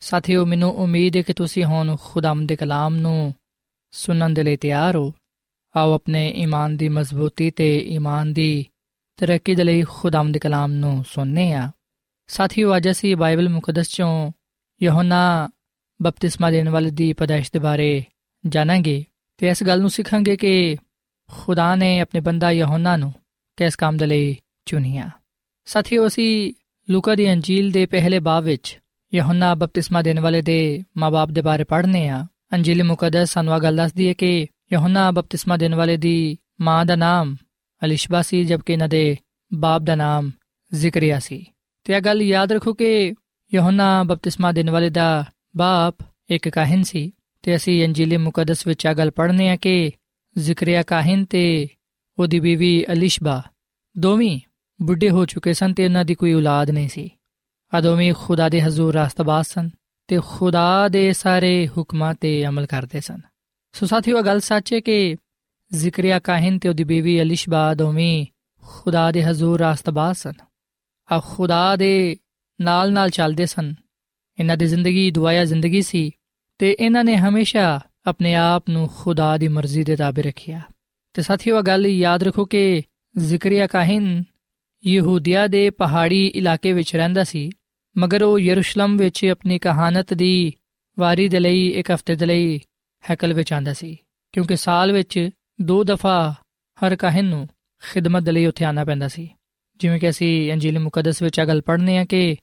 ਸਾਥੀਓ, 0.00 0.46
ਮੈਨੂੰ 0.46 0.70
ਉਮੀਦ 0.72 1.16
ਹੈ 1.16 1.22
ਕਿ 1.22 1.32
ਤੁਸੀਂ 1.32 1.64
ਹੁਣ 1.64 1.96
ਖੁਦਾਵੰਦ 2.02 2.48
ਦੇ 2.48 2.56
ਕਲਾਮ 2.56 2.96
ਨੂੰ 2.96 3.34
ਸੁਣਨ 3.90 4.34
ਦੇ 4.34 4.42
ਲਈ 4.42 4.56
ਤਿਆਰ 4.56 4.96
ਹੋ। 4.96 5.12
ਆਓ 5.76 5.94
ਆਪਣੇ 5.94 6.28
ਈਮਾਨ 6.36 6.76
ਦੀ 6.76 6.88
ਮਜ਼ਬੂਤੀ 6.88 7.50
ਤੇ 7.50 7.78
ਈਮਾਨ 7.78 8.32
ਦੀ 8.32 8.66
ਤਰੱਕੀ 9.16 9.54
ਦੇ 9.54 9.64
ਲਈ 9.64 9.82
ਖੁਦਾਵੰਦ 9.82 10.32
ਦੇ 10.32 10.38
ਕਲਾਮ 10.38 10.72
ਨੂੰ 10.72 11.04
ਸੁਣਨੇ 11.08 11.52
ਆ 11.52 11.70
ਸਾਥੀਓ, 12.26 12.76
ਅੱਜ 12.76 12.90
ਅਸੀਂ 12.90 13.16
ਬਾਈਬਲ 13.16 13.48
ਮੁਕੱਦਸ 13.48 13.88
ਚੋਂ 13.88 14.32
ਯਹੋਨਾ 14.82 15.48
ਬਪਤਿਸਮਾ 16.02 16.50
ਦੇਣ 16.50 16.68
ਵਾਲੇ 16.68 16.90
ਦੀ 16.90 17.12
ਪਦਾਇਸ਼ 17.12 17.50
ਦੇ 17.52 17.58
ਬਾਰੇ 17.58 18.04
ਜਾਣਾਂਗੇ 18.46 19.04
ਤੇ 19.38 19.48
ਇਸ 19.48 19.62
ਗੱਲ 19.62 19.80
ਨੂੰ 19.80 19.90
ਸਿੱਖਾਂਗੇ 19.90 20.36
ਕਿ 20.36 20.76
ਖੁਦਾ 21.30 21.74
ਨੇ 21.74 22.00
ਆਪਣੇ 22.00 22.20
ਬੰਦਾ 22.20 22.50
ਯਹੋਨਾ 22.50 22.96
ਨੂੰ 22.96 23.14
ਕਿਸ 23.56 23.76
ਕੰਮ 23.76 23.96
ਦੇ 23.96 24.06
ਲਈ 24.06 24.36
ਚੁਣਿਆ। 24.66 25.10
ਸਾਥੀਓ, 25.64 26.06
ਅਸੀਂ 26.06 26.54
ਲੂਕਾ 26.90 27.14
ਦੀ 27.14 27.32
ਅੰਜੀਲ 27.32 27.70
ਦੇ 27.70 27.86
ਪਹਿਲੇ 27.86 28.18
ਬਾਬ 28.18 28.44
ਵਿੱਚ 28.44 28.80
ਯਹੋਨਾ 29.14 29.54
ਬਪਤਿਸਮਾ 29.54 30.02
ਦੇਣ 30.02 30.20
ਵਾਲੇ 30.20 30.42
ਦੇ 30.42 30.84
ਮਾਪੇ 30.96 31.32
ਦੇ 31.32 31.42
ਬਾਰੇ 31.42 31.64
ਪੜ੍ਹਨੇ 31.64 32.08
ਆ। 32.08 32.26
ਅੰਜੀਲ 32.52 32.84
ਮੁਕੱਦਸ 32.84 33.32
ਸਾਨੂੰ 33.32 33.56
ਇਹ 33.56 33.60
ਗੱਲ 33.60 33.76
ਦੱਸਦੀ 33.76 34.08
ਹੈ 34.08 34.12
ਕਿ 34.12 34.46
ਯਹੋਨਾ 34.72 35.10
ਬਪਤਿਸਮਾ 35.10 35.56
ਦੇਣ 35.56 35.74
ਵਾਲੇ 35.74 35.96
ਦੀ 35.96 36.36
ਮਾਂ 36.60 36.86
ਦਾ 36.86 36.96
ਨਾਮ 36.96 37.36
ਅਲਿਸ਼ਬਾ 37.84 38.22
ਸੀ, 38.22 38.44
ਜਦਕਿ 38.44 38.72
ਇਹਨਾਂ 38.72 38.88
ਦੇ 38.88 39.16
ਬਾਪ 39.54 39.82
ਦਾ 39.82 39.94
ਨਾਮ 39.94 40.30
ਜ਼ਿਕਰੀਆ 40.74 41.18
ਸੀ। 41.18 41.46
ਤੇ 41.84 41.92
ਇਹ 41.92 42.00
ਗੱਲ 42.00 42.22
ਯਾਦ 42.22 42.52
ਰੱਖੋ 42.52 42.74
ਕਿ 42.74 43.14
ਯਹੋਨਾ 43.54 44.02
ਬਪਤਿਸਮਾ 44.02 44.52
ਦੇਣ 44.52 44.70
ਵਾਲੇ 44.70 44.90
ਦਾ 44.90 45.24
ਬਾਪ, 45.56 45.96
ਇੱਕ 46.30 46.48
ਕਾਹਨ 46.48 46.82
ਸੀ 46.82 47.12
ਤੇ 47.42 47.56
ਅਸੀਂ 47.56 47.84
ਅੰਜੀਲ 47.84 48.18
ਮੁਕੱਦਸ 48.18 48.66
ਵਿੱਚ 48.66 48.84
ਇਹ 48.84 48.94
ਗੱਲ 48.94 49.10
ਪੜ੍ਹਨੇ 49.10 49.48
ਆ 49.48 49.56
ਕਿ 49.56 49.90
ਜ਼ਿਕਰੀਆ 50.38 50.82
ਕਾਹਨ 50.82 51.24
ਤੇ 51.24 51.68
ਉਹਦੀ 52.18 52.40
ਬੀਵੀ 52.40 52.84
ਅਲਿਸ਼ਬਾ 52.92 53.42
ਦੋਵੇਂ 53.98 54.40
ਬੁੱਢੇ 54.82 55.10
ਹੋ 55.10 55.26
ਚੁੱਕੇ 55.26 55.54
ਸਨ 55.54 55.74
ਤੇ 55.74 55.84
ਉਹਨਾਂ 55.84 56.04
ਦੀ 56.04 56.14
ਕੋਈ 56.14 56.32
ਔਲਾਦ 56.32 56.70
ਨਹੀਂ 56.70 56.88
ਸੀ। 56.88 57.10
ਆ 57.74 57.80
ਦੋਵੇਂ 57.80 58.14
ਖੁਦਾ 58.14 58.48
ਦੇ 58.48 58.62
ਹਜ਼ੂਰ 58.62 58.94
ਰਾਸਤਬਾਜ਼ 58.94 59.46
ਸਨ 59.46 59.70
ਤੇ 60.08 60.20
ਖੁਦਾ 60.26 60.88
ਦੇ 60.88 61.12
ਸਾਰੇ 61.12 61.68
ਹੁਕਮਾਂ 61.68 62.14
ਤੇ 62.14 62.46
ਅਮਲ 62.46 62.66
ਕਰਦੇ 62.66 63.00
ਸਨ। 63.00 63.20
ਸੋ 63.72 63.86
ਸਾਥੀਓ 63.86 64.18
ਇਹ 64.18 64.22
ਗੱਲ 64.22 64.40
ਸੱਚ 64.40 64.72
ਹੈ 64.72 64.80
ਕਿ 64.80 65.16
ਜ਼ਿਕਰੀਆ 65.72 66.18
ਕਾਹਨ 66.18 66.58
ਤੇ 66.58 66.68
ਉਹਦੀ 66.68 66.84
ਬੀਵੀ 66.84 67.22
ਅਲਿਸ਼ਬਾ 67.22 67.74
ਦੋਵੇਂ 67.74 68.26
ਖੁਦਾ 68.62 69.12
ਦੇ 69.12 69.24
ਹਜ਼ੂਰ 69.24 69.60
ਰਾਸਤਬਾਜ਼ 69.60 70.18
ਸਨ। 70.18 70.32
ਆ 71.12 71.20
ਖੁਦਾ 71.24 71.76
ਦੇ 71.76 72.16
ਨਾਲ 72.60 72.92
ਨਾਲ 72.92 73.10
ਚੱਲਦੇ 73.10 73.46
ਸਨ 73.46 73.74
ਇਹਨਾਂ 74.40 74.56
ਦੀ 74.56 74.66
ਜ਼ਿੰਦਗੀ 74.66 75.10
ਦੁਆਇਆ 75.10 75.44
ਜ਼ਿੰਦਗੀ 75.44 75.82
ਸੀ 75.82 76.10
ਤੇ 76.58 76.76
ਇਹਨਾਂ 76.80 77.04
ਨੇ 77.04 77.16
ਹਮੇਸ਼ਾ 77.16 77.80
ਆਪਣੇ 78.06 78.34
ਆਪ 78.34 78.64
ਨੂੰ 78.70 78.90
ਖੁਦਾ 78.96 79.38
ਦੀ 79.38 79.48
ਮਰਜ਼ੀ 79.48 79.84
ਦੇ 79.84 79.96
ਤਾਬੇ 79.96 80.22
ਰੱਖਿਆ। 80.22 80.60
ਤੇ 81.14 81.22
ਸਾਥੀਓ 81.22 81.58
ਇਹ 81.58 81.62
ਗੱਲ 81.62 81.86
ਯਾਦ 81.86 82.22
ਰੱਖੋ 82.22 82.44
ਕਿ 82.44 82.82
ਜ਼ਿਕਰੀਆ 83.18 83.66
ਕਾਹਨ 83.66 84.24
ਯਹੂਦੀਆ 84.86 85.46
ਦੇ 85.46 85.70
ਪਹਾੜੀ 85.70 86.26
ਇਲਾਕੇ 86.26 86.72
ਵਿੱਚ 86.72 86.96
ਰਹਿੰਦਾ 86.96 87.24
ਸੀ, 87.24 87.50
ਮਗਰ 87.98 88.22
ਉਹ 88.22 88.38
ਯਰੂਸ਼ਲਮ 88.38 88.96
ਵਿੱਚ 88.96 89.24
ਆਪਣੀ 89.24 89.58
ਕਹਾਣਤ 89.58 90.14
ਦੀ 90.14 90.52
ਵਾਰੀ 90.98 91.28
ਦੇ 91.28 91.40
ਲਈ, 91.40 91.68
ਇੱਕ 91.68 91.90
ਹਫ਼ਤੇ 91.90 92.14
ਦੇ 92.14 92.26
ਲਈ 92.26 92.60
ਹੈਕਲ 93.10 93.32
ਵਿੱਚ 93.32 93.52
ਆਂਦਾ 93.52 93.72
ਸੀ, 93.72 93.98
ਕਿਉਂਕਿ 94.32 94.56
ਸਾਲ 94.56 94.92
ਵਿੱਚ 94.92 95.30
ਦੋ 95.60 95.84
ਦਫਾ 95.84 96.34
ਹਰ 96.86 96.96
ਕਾਹਨ 96.96 97.24
ਨੂੰ 97.24 97.48
ਖਿਦਮਤ 97.92 98.22
ਦੇ 98.22 98.32
ਲਈ 98.32 98.46
ਉੱਥੇ 98.46 98.64
ਆਣਾ 98.64 98.84
ਪੈਂਦਾ 98.84 99.08
ਸੀ। 99.08 99.28
ਜਿਵੇਂ 99.76 100.00
ਕਿ 100.00 100.10
ਅਸੀਂ 100.10 100.52
ਅੰਜੀਲ 100.52 100.78
ਮੁਕੱਦਸ 100.78 101.22
ਵਿੱਚ 101.22 101.38
ਇਹ 101.38 101.46
ਗੱਲ 101.46 101.60
ਪੜ੍ਹਨੇ 101.60 101.98
ਆ 101.98 102.04
ਕਿ 102.04 102.36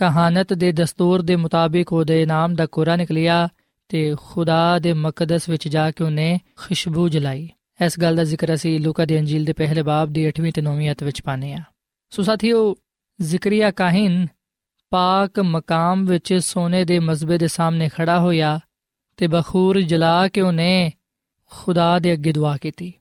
ਕਹਾਣਤ 0.00 0.52
ਦੇ 0.52 0.72
ਦਸਤੂਰ 0.72 1.22
ਦੇ 1.22 1.36
ਮੁਤਾਬਿਕ 1.36 1.92
ਉਹਦੇ 1.92 2.26
ਨਾਮ 2.26 2.54
ਦਾ 2.54 2.66
ਕੋਰਾ 2.66 2.96
ਨਿਕਲਿਆ 2.96 3.48
ਤੇ 3.88 4.14
ਖੁਦਾ 4.22 4.78
ਦੇ 4.78 4.92
ਮਕਦਸ 4.92 5.48
ਵਿੱਚ 5.48 5.68
ਜਾ 5.68 5.90
ਕੇ 5.90 6.04
ਉਹਨੇ 6.04 6.40
ਖੁਸ਼ਬੂ 6.56 7.08
ਜਲਾਈ। 7.08 7.48
ਇਸ 7.84 8.00
ਗੱਲ 8.00 8.16
ਦਾ 8.16 8.24
ਜ਼ਿਕਰ 8.24 8.54
ਅਸੀਂ 8.54 8.80
ਲੂਕਾ 8.80 9.04
ਦੀ 9.04 9.18
ਅੰਜੀਲ 9.18 9.44
ਦੇ 9.44 9.52
ਪਹਿਲੇ 9.52 9.82
ਬਾਬ 9.82 10.08
ਦੀ 10.08 10.28
8ਵੀਂ 10.28 10.52
ਤੇ 10.52 10.62
9ਵੀਂ 10.62 10.90
ਅਧ 10.90 11.02
ਵਿੱਚ 11.02 11.22
ਪਾਨੇ 11.22 11.52
ਆ 11.54 11.62
ਸੋ 12.10 12.22
ਸਾਥੀਓ, 12.22 12.76
ਜ਼ਿਕਰੀਆ 13.20 13.70
ਕਾਹਿਨ 13.70 14.26
ਪਾਕ 14.90 15.40
ਮਕਾਮ 15.40 16.06
ਵਿੱਚ 16.06 16.34
ਸੋਨੇ 16.34 16.84
ਦੇ 16.84 16.98
ਮਸਬੇ 16.98 17.38
ਦੇ 17.38 17.48
ਸਾਹਮਣੇ 17.48 17.88
ਖੜਾ 17.88 18.20
ਹੋਇਆ 18.20 18.60
ਤੇ 19.16 19.26
ਬਖੂਰ 19.26 19.80
ਜਲਾ 19.80 20.28
ਕੇ 20.28 20.40
ਉਹਨੇ 20.40 20.92
ਖੁਦਾ 21.50 21.98
ਦੇ 21.98 22.12
ਅੱਗੇ 22.12 22.32
ਦੁਆ 22.32 22.56
ਕੀਤੀ। 22.56 22.92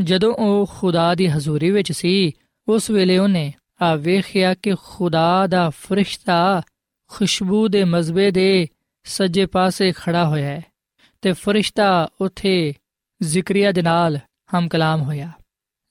ਜਦੋਂ 0.00 0.34
ਉਹ 0.34 0.70
ਖੁਦਾ 0.78 1.14
ਦੀ 1.14 1.26
ਹਜ਼ੂਰੀ 1.26 1.70
ਵਿੱਚ 1.70 1.92
ਸੀ, 1.92 2.32
ਉਸ 2.68 2.90
ਵੇਲੇ 2.90 3.18
ਉਹਨੇ 3.18 3.52
ਆ 3.82 3.94
ਵੇਖਿਆ 3.94 4.54
ਕਿ 4.54 4.74
ਖੁਦਾ 4.82 5.46
ਦਾ 5.46 5.70
ਫਰਿਸ਼ਤਾ 5.70 6.62
ਖੁਸ਼ਬੂ 7.08 7.68
ਦੇ 7.68 7.84
ਮਜ਼ਬੇ 7.84 8.30
ਦੇ 8.30 8.66
ਸੱਜੇ 9.04 9.46
ਪਾਸੇ 9.46 9.92
ਖੜਾ 9.96 10.24
ਹੋਇਆ 10.24 10.46
ਹੈ 10.46 10.62
ਤੇ 11.22 11.32
ਫਰਿਸ਼ਤਾ 11.32 12.08
ਉੱਥੇ 12.20 12.74
ਜ਼ਿਕਰੀਆ 13.22 13.72
ਦੇ 13.72 13.82
ਨਾਲ 13.82 14.18
ਹਮ 14.54 14.68
ਕਲਾਮ 14.68 15.02
ਹੋਇਆ। 15.02 15.30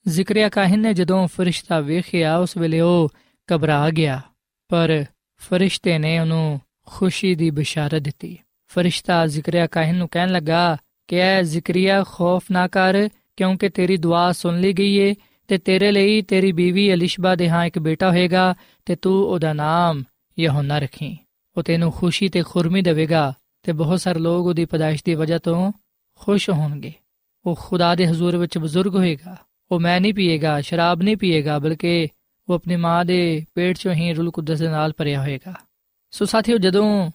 ਜ਼ਿਕਰੀਆ 0.08 0.48
ਕਾਹਨ 0.48 0.80
ਨੇ 0.80 0.94
ਜਦੋਂ 0.94 1.28
ਫਰਿਸ਼ਤਾ 1.28 1.80
ਵੇਖਿਆ, 1.80 2.36
ਉਸ 2.36 2.56
ਵੇਲੇ 2.56 2.80
ਉਹ 2.80 3.08
ਘਬਰਾ 3.54 3.90
ਗਿਆ, 3.90 4.20
ਪਰ 4.68 5.04
ਫਰਿਸ਼ਤੇ 5.36 5.98
ਨੇ 5.98 6.18
ਉਹਨੂੰ 6.18 6.60
ਖੁਸ਼ੀ 6.86 7.34
ਦੀ 7.34 7.50
ਬਿਸ਼ਾਰਤ 7.50 8.02
ਦਿੱਤੀ। 8.02 8.38
ਫਰਿਸ਼ਤਾ 8.68 9.26
ਜ਼ਿਕਰੀਆ 9.26 9.66
ਕਾਹਨ 9.66 9.94
ਨੂੰ 9.94 10.08
ਕਹਿਣ 10.08 10.28
ਲੱਗਾ 10.28 10.76
ਕਿ 11.08 11.16
ਐ 11.16 11.42
ਜ਼ਿਕਰੀਆ 11.42 12.04
ਖੌਫ 12.08 12.44
ਨਾ 12.50 12.68
ਕਰ 12.68 13.08
ਕਿਉਂਕਿ 13.36 13.68
ਤੇਰੀ 13.68 13.96
ਦੁਆ 13.96 14.32
ਸੁਣ 14.32 14.60
ਲਈ 14.60 14.72
ਗਈ 14.72 14.96
ਏ 14.96 15.14
ਤੇ 15.48 15.58
ਤੇਰੇ 15.58 15.92
ਲਈ 15.92 16.22
ਤੇਰੀ 16.22 16.52
ਬੀਵੀ 16.52 16.94
ਅਲਿਸ਼ਬਾ 16.94 17.34
ਦੇ 17.34 17.48
ਹਾਂ 17.48 17.64
ਇੱਕ 17.64 17.78
ਬੇਟਾ 17.78 18.10
ਹੋਏਗਾ 18.10 18.54
ਤੇ 18.84 18.96
ਤੂੰ 18.96 19.24
ਉਹਦਾ 19.24 19.52
ਨਾਮ 19.52 20.04
ਯਹੋਨਾ 20.38 20.78
ਰੱਖੀ। 20.78 21.18
ਉਹ 21.56 21.62
ਤੈਨੂੰ 21.62 21.92
ਖੁਸ਼ੀ 21.92 22.28
ਤੇ 22.28 22.42
ਖੁਰਮੀ 22.42 22.82
ਦੇਵੇਗਾ 22.82 23.34
ਤੇ 23.62 23.72
ਬਹੁਤ 23.72 24.00
ਸਾਰੇ 24.00 24.18
ਲੋਕ 24.18 24.46
ਉਹਦੀ 24.46 24.64
ਪਦਾਇਸ਼ 24.64 25.02
ਦੀ 25.04 25.14
ਵਜ੍ਹਾ 25.14 25.38
ਤੋਂ 25.38 25.72
ਖੁਸ਼ 26.14 26.50
ਹੋਣਗੇ। 26.50 26.92
ਉਹ 27.46 27.56
ਖੁਦਾ 27.60 27.94
ਦੇ 27.94 28.06
ਹਜ਼ੂਰ 28.06 28.36
ਵਿੱਚ 28.36 28.58
ਬਜ਼ੁਰਗ 28.58 28.96
ਹੋਏਗਾ। 28.96 29.36
ਉਹ 29.70 29.80
ਮੈਂ 29.80 30.00
ਨਹੀਂ 30.00 30.14
ਪੀਏਗਾ, 30.14 30.60
ਸ਼ਰਾਬ 30.60 31.02
ਨਹੀਂ 31.02 31.16
ਪੀਏਗਾ, 31.16 31.58
ਬਲਕਿ 31.58 32.08
ਉਹ 32.48 32.54
ਆਪਣੀ 32.54 32.76
ਮਾਂ 32.76 33.04
ਦੇ 33.04 33.44
ਪੇਟ 33.54 33.78
ਚੋਂ 33.78 33.92
ਹੀ 33.92 34.12
ਰੂਲ 34.12 34.30
ਕੁਦਸ 34.30 34.58
ਦੇ 34.58 34.68
ਨਾਲ 34.68 34.92
ਭਰਿਆ 34.96 35.22
ਹੋਏਗਾ। 35.22 35.54
ਸੋ 36.10 36.24
ਸਾਥੀਓ, 36.24 36.58
ਜਦੋਂ 36.58 37.10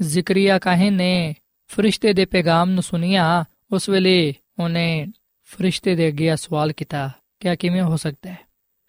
ਜ਼ਿਕਰੀਆ 0.00 0.58
ਕਾਹਨ 0.58 0.92
ਨੇ 0.92 1.34
ਫਰਿਸ਼ਤੇ 1.68 2.12
ਦੇ 2.12 2.24
ਪੈਗਾਮ 2.24 2.70
ਨੂੰ 2.70 2.82
ਸੁਨਿਆ 2.82 3.44
ਉਸ 3.72 3.88
ਵੇਲੇ 3.88 4.34
ਉਹਨੇ 4.58 5.06
ਫਰਿਸ਼ਤੇ 5.44 5.94
ਦੇ 5.94 6.08
ਅੱਗੇ 6.08 6.36
ਸਵਾਲ 6.36 6.72
ਕੀਤਾ 6.72 7.10
ਕਿ 7.40 7.56
ਕਿਵੇਂ 7.56 7.82
ਹੋ 7.82 7.96
ਸਕਦਾ 7.96 8.30
ਹੈ? 8.30 8.38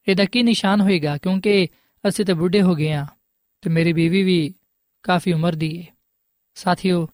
ਇਹਦਾ 0.07 0.25
ਕੀ 0.25 0.43
ਨਿਸ਼ਾਨ 0.43 0.81
ਹੋਏਗਾ? 0.81 1.17
ਕਿਉਂਕਿ 1.17 1.67
ਅਸੀਂ 2.07 2.25
ਤਾਂ 2.25 2.35
ਬੁੱਢੇ 2.35 2.61
ਹੋ 2.61 2.75
ਗਏ 2.75 2.91
ਆ 2.91 3.05
ਤੇ 3.61 3.69
ਮੇਰੀ 3.69 3.93
ਬੀਵੀ 3.93 4.23
ਵੀ 4.23 4.53
ਕਾਫੀ 5.03 5.33
ਉਮਰ 5.33 5.55
ਦੀ 5.55 5.81
ਹੈ 5.81 5.87
ਸਾਥੀਓ, 6.55 7.07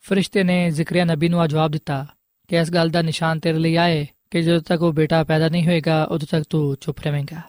ਫਰਿਸ਼ਤੇ 0.00 0.42
ਨੇ 0.42 0.70
ਜ਼ਿਕਰਿਆ 0.70 1.04
ਨਬੀ 1.04 1.28
ਨੂੰ 1.28 1.48
ਜਵਾਬ 1.48 1.70
ਦਿੱਤਾ 1.70 2.06
ਕਿ 2.48 2.56
ਇਸ 2.56 2.70
ਗੱਲ 2.70 2.88
ਦਾ 2.88 3.02
ਨਿਸ਼ਾਨ 3.02 3.40
ਤੇਰੇ 3.40 3.58
ਲਈ 3.58 3.76
ਆਏ 3.76 4.06
ਕਿ 4.30 4.42
ਜਦੋਂ 4.42 4.60
ਤੱਕ 4.60 4.82
ਉਹ 4.82 4.92
ਬੇਟਾ 4.92 5.24
ਪੈਦਾ 5.24 5.48
ਨਹੀਂ 5.48 5.66
ਹੋਏਗਾ, 5.66 6.04
ਉਦੋਂ 6.04 6.28
ਤੱਕ 6.30 6.44
ਤੂੰ 6.50 6.76
ਚੁੱਪ 6.80 6.98
ਰਹੇਂਗਾ। 7.00 7.40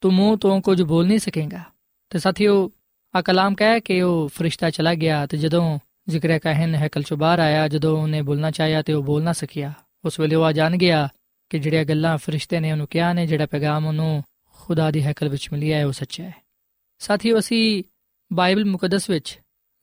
ਤੂੰ 0.00 0.12
ਮੂੰਹ 0.12 0.38
ਤੋਂ 0.38 0.60
ਕੁਝ 0.60 0.82
ਬੋਲ 0.82 1.06
ਨਹੀਂ 1.06 1.18
ਸਕੇਗਾ। 1.18 1.60
ਤੇ 2.10 2.18
ਸਾਥੀਓ 2.18 2.70
ਆ 3.14 3.22
ਕਲਾਮ 3.22 3.54
ਕਹਿ 3.54 3.80
ਕਿ 3.80 4.02
ਉਹ 4.02 4.28
ਫਰਿਸ਼ਤਾ 4.28 4.70
ਚਲਾ 4.70 4.94
ਗਿਆ 4.94 5.26
ਤੇ 5.26 5.36
ਜਦੋਂ 5.36 5.78
ਜ਼ਿਕਰਿਆ 6.08 6.38
ਕਹਿਨ 6.38 6.74
ਹੈਕਲ 6.74 7.02
ਚੋਂ 7.02 7.16
ਬਾਹਰ 7.16 7.38
ਆਇਆ, 7.38 7.68
ਜਦੋਂ 7.68 8.02
ਉਹਨੇ 8.02 8.22
ਬੋਲਣਾ 8.22 8.50
ਚਾਹਿਆ 8.50 8.82
ਤੇ 8.82 8.92
ਉਹ 8.92 9.02
ਬੋਲ 9.02 9.22
ਨਾ 9.22 9.32
ਸਕਿਆ, 9.32 9.72
ਉਸ 10.04 10.20
ਵੇਲੇ 10.20 10.36
ਉਹ 10.36 10.44
ਆ 10.44 10.52
ਜਾਣ 10.52 10.76
ਗਿਆ 10.76 11.08
ਕਿ 11.50 11.58
ਜਿਹੜੀਆਂ 11.58 11.84
ਗੱਲਾਂ 11.84 12.18
ਫਰਿਸ਼ਤੇ 12.18 12.60
ਨੇ 12.60 12.72
ਉਹਨੂੰ 12.72 12.86
ਕਿਹਾ 12.86 13.12
ਨੇ, 13.12 13.26
ਜਿਹੜਾ 13.26 13.46
ਪੈਗਾਮ 13.46 13.86
ਉਹਨੂੰ 13.86 14.24
ਖੁਦਾ 14.54 14.90
ਦੀ 14.90 15.02
ਹੈਕਲ 15.02 15.28
ਵਿੱਚ 15.28 15.52
ਮਿਲਿਆ 15.52 15.78
ਹੈ, 15.78 15.86
ਉਹ 15.86 15.92
ਸੱਚਾ 15.92 16.24
ਹੈ। 16.24 16.34
ਸਾਥੀਓ, 16.98 17.38
ਅਸੀਂ 17.38 17.84
ਬਾਈਬਲ 18.32 18.64
ਮੁਕੱਦਸ 18.64 19.10
ਵਿੱਚ 19.10 19.38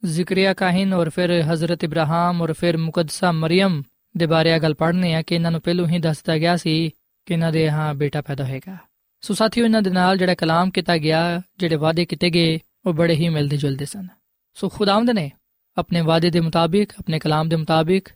ਜ਼ਿਕਰਿਆ 0.06 0.54
ਕਾਹਿਨ 0.54 0.94
ਔਰ 0.94 1.10
ਫਿਰ 1.10 1.42
ਹਜ਼ਰਤ 1.42 1.84
ਇਬਰਾਹਿਮ 1.84 2.42
ਔਰ 2.42 2.54
ਫਿਰ 2.54 2.78
ਮੁਕੱਦਸਾ 2.78 3.32
ਮਰੀਮ 3.32 3.82
ਦੇ 4.18 4.26
ਬਾਰੇ 4.26 4.60
ਗੱਲ 4.60 4.74
ਪੜ੍ਹਨੇ 4.74 5.13
ਆ 5.13 5.22
ਕਿ 5.22 5.36
ਇਹਨਾਂ 5.36 5.52
ਨੂੰ 5.52 5.62
ਪਹਿਲੋਂ 5.62 5.88
ਹੀ 5.88 6.00
ਦੱਸਤਾ 6.00 6.38
ਗਿਆ 6.38 6.58
ਸੀ 6.58 6.89
ਕਿ 7.26 7.34
ਇਹਨਾਂ 7.34 7.52
ਦੇ 7.52 7.72
ਹਾਂ 7.72 7.94
ਬੇਟਾ 7.94 8.22
ਪੈਦਾ 8.22 8.46
ਹੋਏਗਾ। 8.46 8.78
ਸੋ 9.22 9.34
ਸਾਥੀਓ, 9.34 9.65
ਇਹਨਾਂ 9.65 9.82
ਦੇ 9.82 9.89
ਨਾਲ 9.89 10.18
ਜਿਹੜਾ 10.18 10.36
ਕਲਾਮ 10.36 10.72
ਕੀਤਾ 10.72 10.98
ਗਿਆ, 10.98 11.42
ਜਿਹੜੇ 11.58 11.76
ਵਾਅਦੇ 11.76 12.06
ਕੀਤੇ 12.06 12.30
ਗਏ, 12.30 12.60
ਉਹ 12.86 12.94
ਬੜੇ 12.94 13.13
ਹੀ 13.13 13.30
ਮਿਲਦੇ 13.30 13.58
ਜੁਲਦੇ 13.58 13.86
ਸਨ। 13.86 14.08
ਸੋ 14.54 14.70
ਖੁਦਾਵੰਦ 14.70 15.10
ਨੇ 15.10 15.32
ਆਪਣੇ 15.78 16.02
ਵਾਅਦੇ 16.02 16.30
ਦੇ 16.30 16.39
ਮੁਤਾਬਿਕ, 16.39 16.92
ਆਪਣੇ 17.00 17.20
ਕਲਾਮ 17.20 17.50
ਦੇ 17.50 17.56
ਮੁਤਾਬਿਕ 17.56 18.10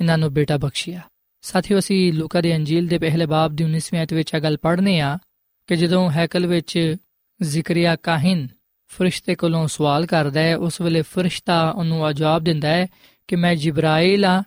ਇਹਨਾਂ 0.00 0.18
ਨੂੰ 0.18 0.32
ਬੇਟਾ 0.32 0.56
ਬਖਸ਼ਿਆ। 0.56 1.00
ਸਾਥੀਓ, 1.40 1.78
ਅਸੀਂ 1.78 2.12
ਲੂਕਾ 2.12 2.40
ਦੀ 2.40 2.56
ਅੰਜੀਲ 2.56 2.86
ਦੇ 2.86 2.98
ਪਹਿਲੇ 2.98 3.26
ਬਾਬ 3.26 3.52
ਦੀ 3.52 3.64
19ਵੀਂ 3.64 3.98
ਆਇਤ 3.98 4.12
ਵਿੱਚ 4.12 4.34
ਇਹ 4.34 4.40
ਗੱਲ 4.40 4.56
ਪੜ੍ਹਨੇ 4.56 5.00
ਆ 5.00 5.18
ਕਿ 5.66 5.76
ਜਦੋਂ 5.76 6.10
ਹੈਕਲ 6.10 6.46
ਵਿੱਚ 6.46 6.96
ਜ਼ਿਕਰੀਆ 7.42 7.96
ਕਾਹਿਨ 7.96 8.48
ਫਰਿਸ਼ਤੇ 8.88 9.34
ਕੋਲੋਂ 9.34 9.68
ਸਵਾਲ 9.68 10.06
ਕਰਦਾ 10.06 10.40
ਹੈ, 10.40 10.56
ਉਸ 10.56 10.80
ਵੇਲੇ 10.80 11.02
ਫਰਿਸ਼ਤਾ 11.02 11.70
ਉਹਨੂੰ 11.70 12.14
ਜਵਾਬ 12.14 12.44
ਦਿੰਦਾ 12.44 12.68
ਹੈ 12.68 12.86
ਕਿ 13.28 13.36
ਮੈਂ 13.36 13.54
ਜਿਬਰਾਇਲ 13.54 14.24
ਆ 14.24 14.42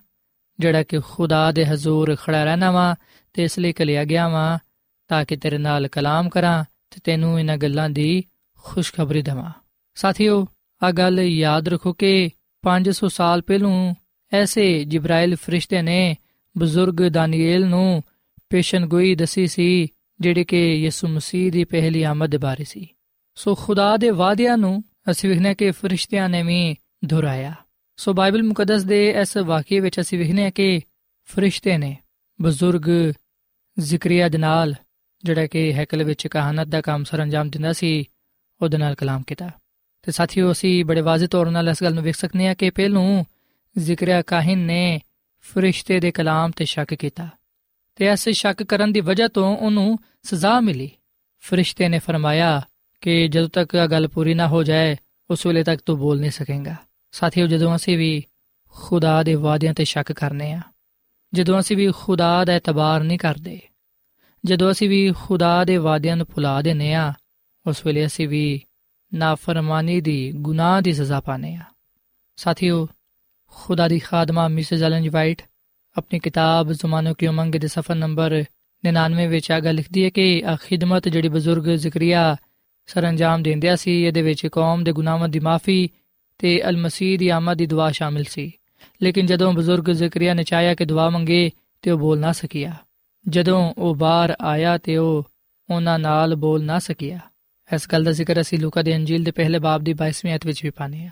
ਜਿਹੜਾ 0.60 0.84
ਕਿ 0.84 1.00
ਖੁਦਾ 1.00 1.52
ਦੇ 1.52 1.66
ਹਜ਼ੂਰ 1.66 2.16
ਖੜਾ 2.16 2.44
ਰਹਿਣਾ 2.44 2.72
ਵਾ 2.72 2.96
ਤੇ 3.34 3.44
ਇਸ 3.44 3.60
ਲਈ 3.60 3.74
ਕਲਿਆ 3.74 4.04
ਗਿਆ 4.04 4.28
ਵਾ 4.28 4.60
ਤਾਂ 5.08 5.26
ਕਿ 5.26 5.36
ਤੇਰੇ 5.36 5.58
ਨਾਲ 5.58 5.88
ਕਲਾਮ 5.88 6.30
ਕਰਾਂ 6.30 6.64
ਤੇ 6.90 7.02
ਤੈਨੂੰ 7.04 7.40
ਇਹਨਾਂ 7.40 7.58
ਗੱਲਾਂ 7.58 7.90
ਦੀ 7.90 8.24
ਖੁਸ਼ਖਬਰੀ 8.64 9.22
ਦਵਾਂ। 9.22 9.52
ਸਾਥੀਓ, 9.96 10.48
ਆ 10.84 10.92
ਗੱਲ 10.92 11.20
ਯਾਦ 11.20 11.68
ਰੱਖੋ 11.68 11.94
ਕਿ 11.94 12.30
500 12.64 13.10
ਸਾਲ 13.10 13.42
ਪਹਿਲੋਂ 13.42 13.96
ਐਸੇ 14.32 14.84
ਜਿਬਰਾਇਲ 14.84 15.36
ਫਰਿਸ਼ਤੇ 15.36 15.82
ਨੇ 15.82 16.16
ਬਜ਼ੁਰਗ 16.58 17.08
ਦਾਨੀਏਲ 17.08 17.68
ਨੂੰ 17.68 18.04
ਪੇਸ਼ਨਗੋਈ 18.50 19.16
ਦਸੀ 19.16 19.48
ਸੀ, 19.48 19.88
ਜਿਹੜੇ 20.20 20.44
ਕਿ 20.44 20.76
ਯਿਸੂ 20.76 21.08
ਮਸੀਹ 21.08 21.52
ਦੀ 21.52 21.64
ਪਹਿਲੀ 21.64 22.04
ਆਮਦ 22.04 22.30
ਦੇ 22.32 22.38
ਬਾਰੇ 22.38 22.64
ਸੀ। 22.64 22.88
ਸੋ 23.36 23.56
ਖੁਦਾ 23.56 23.98
ਦੇ 23.98 24.10
ਵਾਅਦਿਆਂ 24.10 24.58
ਨੂੰ 24.58 24.84
ਅਸੀਂ 25.12 25.30
ਵੇਖਨੇ 25.30 25.56
ਕਿ 25.56 25.72
ਫਰਿਸ਼ਤਿਆਂ 25.72 26.30
ਨੇ 26.30 26.44
ਵੀ 26.44 26.76
ਦੁਹਰਾਇਆ। 27.06 27.54
ਸੋ 27.98 28.14
ਬਾਈਬਲ 28.14 28.44
ਮੁਕੱਦਸ 28.44 28.84
ਦੇ 28.84 29.10
ਇਸ 29.10 29.38
ਵਾਕਿਏ 29.38 29.80
ਵਿੱਚ 29.80 30.00
ਅਸੀਂ 30.00 30.20
ਵੇਖਨੇ 30.20 30.52
ਕਿ 30.52 30.82
ਫਰਿਸ਼ਤੇ 31.26 31.78
ਨੇ 31.78 31.98
ਬਜ਼ੁਰਗ 32.42 33.14
ਜ਼ਿਕਰੀਆ 33.80 34.30
ਦੇ 34.30 34.38
ਨਾਲ, 34.38 34.76
ਜਿਹੜਾ 35.24 35.48
ਕਿ 35.48 35.74
ਹੈਕਲ 35.74 36.04
ਵਿੱਚ 36.04 36.28
ਕਹਾਣਤ 36.28 36.68
ਦਾ 36.68 36.82
ਕੰਮ 36.82 37.04
ਸਰੰਜਾਮ 37.04 37.50
ਦਿੰਦਾ 37.50 37.74
ਸੀ, 37.74 38.06
ਉਹਦੇ 38.62 38.78
ਨਾਲ 38.78 38.96
ਕਲਾਮ 38.96 39.24
ਕੀਤਾ। 39.24 39.50
ਤੇ 40.02 40.12
ਸਾਥੀਓ, 40.12 40.52
ਅਸੀਂ 40.52 40.86
ਬੜੇ 40.86 41.02
ਵਾਜ਼ਿਹ 41.02 41.28
ਤੌਰ 41.28 41.52
ਨਾਲ 41.52 41.70
ਇਸ 41.70 41.84
ਗੱਲ 41.84 41.94
ਨੂੰ 41.94 42.04
ਵੇਖ 42.04 42.16
ਸਕਨੇ 42.16 42.48
ਆ 42.48 42.54
ਕਿ 42.54 42.70
ਪਹਿਲੋਂ 42.70 43.24
ਜ਼ਿਕਰੀਆ 43.78 44.22
ਕਾਹਿਨ 44.22 44.60
ਨੇ 44.60 45.02
ਫਰਿਸ਼ਤੇ 45.42 46.00
ਦੇ 46.00 46.12
ਕਲਾਮ 46.12 46.52
ਤੇ 46.52 46.66
ਸ਼ੱਕ 46.66 46.94
ਕੀਤਾ 46.94 47.28
ਤੇ 47.96 48.08
ਐਸ 48.08 48.30
ਸ਼ੱਕ 48.30 48.64
ਕਰਨ 48.64 48.92
ਦੀ 48.92 49.00
ਵਜ੍ਹਾ 49.00 49.28
ਤੋਂ 49.28 49.58
ਉਹਨੂੰ 49.58 49.98
ਸਜ਼ਾ 50.24 50.60
ਮਿਲੀ। 50.60 50.90
ਫਰਿਸ਼ਤੇ 51.44 51.88
ਨੇ 51.90 52.00
ਫਰਮਾਇਆ 52.00 52.62
ਕਿ 53.02 53.28
ਜਦੋਂ 53.28 53.50
ਤੱਕ 53.50 53.76
ਇਹ 53.76 53.88
ਗੱਲ 53.88 54.08
ਪੂਰੀ 54.08 54.34
ਨਾ 54.34 54.48
ਹੋ 54.48 54.64
ਜਾਏ, 54.64 54.96
ਉਸ 55.30 55.46
ਵੇਲੇ 55.46 55.64
ਤੱਕ 55.64 55.82
ਤੂੰ 55.86 55.98
ਬੋਲ 56.00 56.20
ਨਹੀਂ 56.20 56.32
ਸਕੇਗਾ। 56.32 56.76
ਸਾਥੀਓ, 57.12 57.48
ਜਦੋਂ 57.48 57.76
ਅਸੀਂ 57.76 57.98
ਵੀ 57.98 58.24
ਖੁਦਾ 58.74 59.24
ਦੇ 59.24 59.36
ਵਾਅਦਿਆਂ 59.36 59.74
ਤੇ 59.74 59.86
ਸ਼ੱਕ 59.86 60.12
ਕਰਨੇ 60.12 60.52
ਆ, 60.54 60.62
ਜਦੋਂ 61.34 61.60
ਅਸੀਂ 61.60 61.78
ਵੀ 61.78 61.92
ਖੁਦਾ 61.92 62.46
ਦਾ 62.46 62.56
ਇਤਬਾਰ 62.56 63.04
ਨਹੀਂ 63.04 63.20
ਕਰਦੇ, 63.20 63.60
ਜਦੋਂ 64.46 64.72
ਅਸੀਂ 64.72 64.90
ਵੀ 64.90 65.12
ਖੁਦਾ 65.12 65.64
ਦੇ 65.66 65.78
ਵਾਅਦਿਆਂ 65.78 66.16
ਨੂੰ 66.18 66.28
ਭੁਲਾ 66.36 66.62
ਦਿੰਨੇ 66.62 66.94
ਆ, 66.94 67.14
ਉਸ 67.68 67.86
ਵੇਲੇ 67.86 68.06
ਅਸੀਂ 68.06 68.28
ਵੀ 68.28 68.62
ਨਾਫਰਮਾਨੀ 69.14 70.02
ਦੀ 70.02 70.32
ਗੁਨਾਹ 70.32 70.82
ਦੀ 70.82 70.94
ਸਜ਼ਾ 70.94 71.20
ਪਾਣੇ 71.20 71.56
ਆ। 71.56 71.64
ਸਾਥੀਓ 72.36 72.88
ਖੁਦਾ 73.54 73.88
ਦੀ 73.88 74.00
ਖਾਦਮਾ 74.00 74.48
ਮਿਸਿਸ 74.48 74.82
ਐਲਨ 74.84 75.10
ਵਾਈਟ 75.10 75.42
ਆਪਣੀ 75.96 76.20
ਕਿਤਾਬ 76.20 76.72
ਜ਼ਮਾਨੋ 76.72 77.14
ਕੀ 77.14 77.28
ਉਮੰਗ 77.28 77.56
ਦੇ 77.56 77.68
ਸਫਾ 77.68 77.94
ਨੰਬਰ 77.94 78.44
99 78.84 79.28
ਵਿੱਚ 79.28 79.52
ਆ 79.52 79.60
ਗੱਲ 79.60 79.76
ਲਿਖਦੀ 79.76 80.04
ਹੈ 80.06 80.10
ਕਿ 80.10 80.44
ਆ 80.46 80.56
ਖਿਦਮਤ 80.56 81.08
ਜਿਹੜੀ 81.08 81.30
ਬਜ਼ੁਰਗ 81.30 81.68
ਜ਼ਿਕਰੀਆ 81.76 82.36
ਸਰੰਜਾਮ 82.90 83.44
ਦਿੰਦਿਆ 83.44 83.76
ਸੀ 83.76 84.02
ਇਹਦੇ 84.04 84.22
ਵਿੱਚ 84.22 84.46
ਕੌਮ 84.48 84.84
ਦੇ 84.84 84.92
ਗੁਨਾਹਾਂ 84.92 85.28
ਦੀ 85.30 85.40
ਮਾਫੀ 85.40 85.90
ਤੇ 86.40 86.62
ਅਲ 86.70 86.78
ਮਸੀਹ 86.78 87.18
ਦੀ 87.20 87.30
ਆਮਦ 87.30 87.58
ਦੀ 87.58 87.66
ਦੁਆ 87.66 87.92
ਸ਼ਾਮਿਲ 87.92 88.24
ਸੀ 88.24 88.52
ਲੇਕਿਨ 89.02 89.26
ਜਦੋਂ 89.26 89.52
ਬਜ਼ੁਰਗ 89.54 89.90
ਜ਼ਿਕਰੀਆ 89.92 90.34
ਨੇ 90.34 90.44
ਚਾਹਿਆ 90.44 90.76
ਕਿ 90.76 90.86
ਦੁਆ 90.86 91.10
ਮੰਗੇ 91.10 91.50
ਤੇ 91.84 91.92
ਉਹ 91.92 91.98
ਬੋਲ 91.98 92.20
ਨਾ 92.20 92.32
ਸਕਿਆ 92.32 92.74
ਜਦੋਂ 93.26 93.74
ਉਹ 93.78 93.96
ਬਾਹਰ 93.96 94.36
ਆਇਆ 94.42 94.78
ਤੇ 94.78 94.98
ਉਹ 94.98 95.24
ਉਹਨਾਂ 95.70 95.98
ਨਾਲ 96.00 96.36
ਬੋਲ 96.36 96.64
ਨਾ 96.64 96.80
ਸਕਿਆ 96.80 97.20
ਇਸ 97.70 97.88
ਗੱਲ 97.92 98.04
ਦਾ 98.04 98.12
ਜ਼ਿਕਰ 98.12 98.42
ਅਸੀਂ 98.42 98.60
ਲੂਕਾ 98.60 98.82
ਦੇ 98.82 98.96
ਅੰਜੀਲ 98.96 99.24
ਦੇ 99.24 99.32
ਪਹਿਲੇ 99.32 99.60
ਬਾਬ 99.60 99.84
ਦੀ 99.84 99.94
22ਵੀਂ 99.94 100.36
ਅਧ 100.36 100.46
ਵਿੱਚ 100.46 100.64
ਵੀ 100.64 100.70
ਪਾਨੇ 100.70 101.06
ਆ 101.08 101.12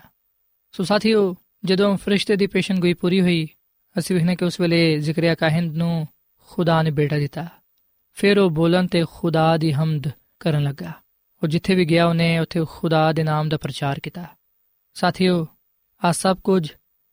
ਸੋ 0.74 0.84
ਸਾਥੀਓ 0.84 1.34
ਜਦੋਂ 1.64 1.96
ਫਰਿਸ਼ਤੇ 1.96 2.36
ਦੀ 2.36 2.46
ਪੇਸ਼ਨਗੋਈ 2.46 2.94
ਪੂਰੀ 2.94 3.20
ਹੋਈ, 3.20 3.48
ਅਸੀਂ 3.98 4.16
ਵੇਖਨੇ 4.16 4.36
ਕਿ 4.36 4.44
ਉਸ 4.44 4.60
ਵੇਲੇ 4.60 4.98
ਜ਼ਿਕਰਿਆ 4.98 5.34
ਕਾਹਿੰਦ 5.34 5.76
ਨੂੰ 5.76 6.08
ਖੁਦਾ 6.48 6.82
ਨੇ 6.82 6.90
ਬੇਟਾ 6.90 7.18
ਦਿੱਤਾ। 7.18 7.46
ਫਿਰ 8.12 8.38
ਉਹ 8.38 8.50
ਬੋਲਣ 8.50 8.86
ਤੇ 8.86 9.04
ਖੁਦਾ 9.10 9.56
ਦੀ 9.56 9.72
ਹਮਦ 9.72 10.08
ਕਰਨ 10.40 10.62
ਲੱਗਾ। 10.62 10.92
ਉਹ 11.42 11.48
ਜਿੱਥੇ 11.48 11.74
ਵੀ 11.74 11.84
ਗਿਆ, 11.84 12.06
ਉਹਨੇ 12.06 12.38
ਉੱਥੇ 12.38 12.64
ਖੁਦਾ 12.70 13.12
ਦੇ 13.12 13.22
ਨਾਮ 13.22 13.48
ਦਾ 13.48 13.56
ਪ੍ਰਚਾਰ 13.56 14.00
ਕੀਤਾ। 14.00 14.24
ਸਾਥੀਓ 14.94 15.46
ਆ 16.04 16.12
ਸਭ 16.12 16.36
ਕੁਝ 16.36 16.72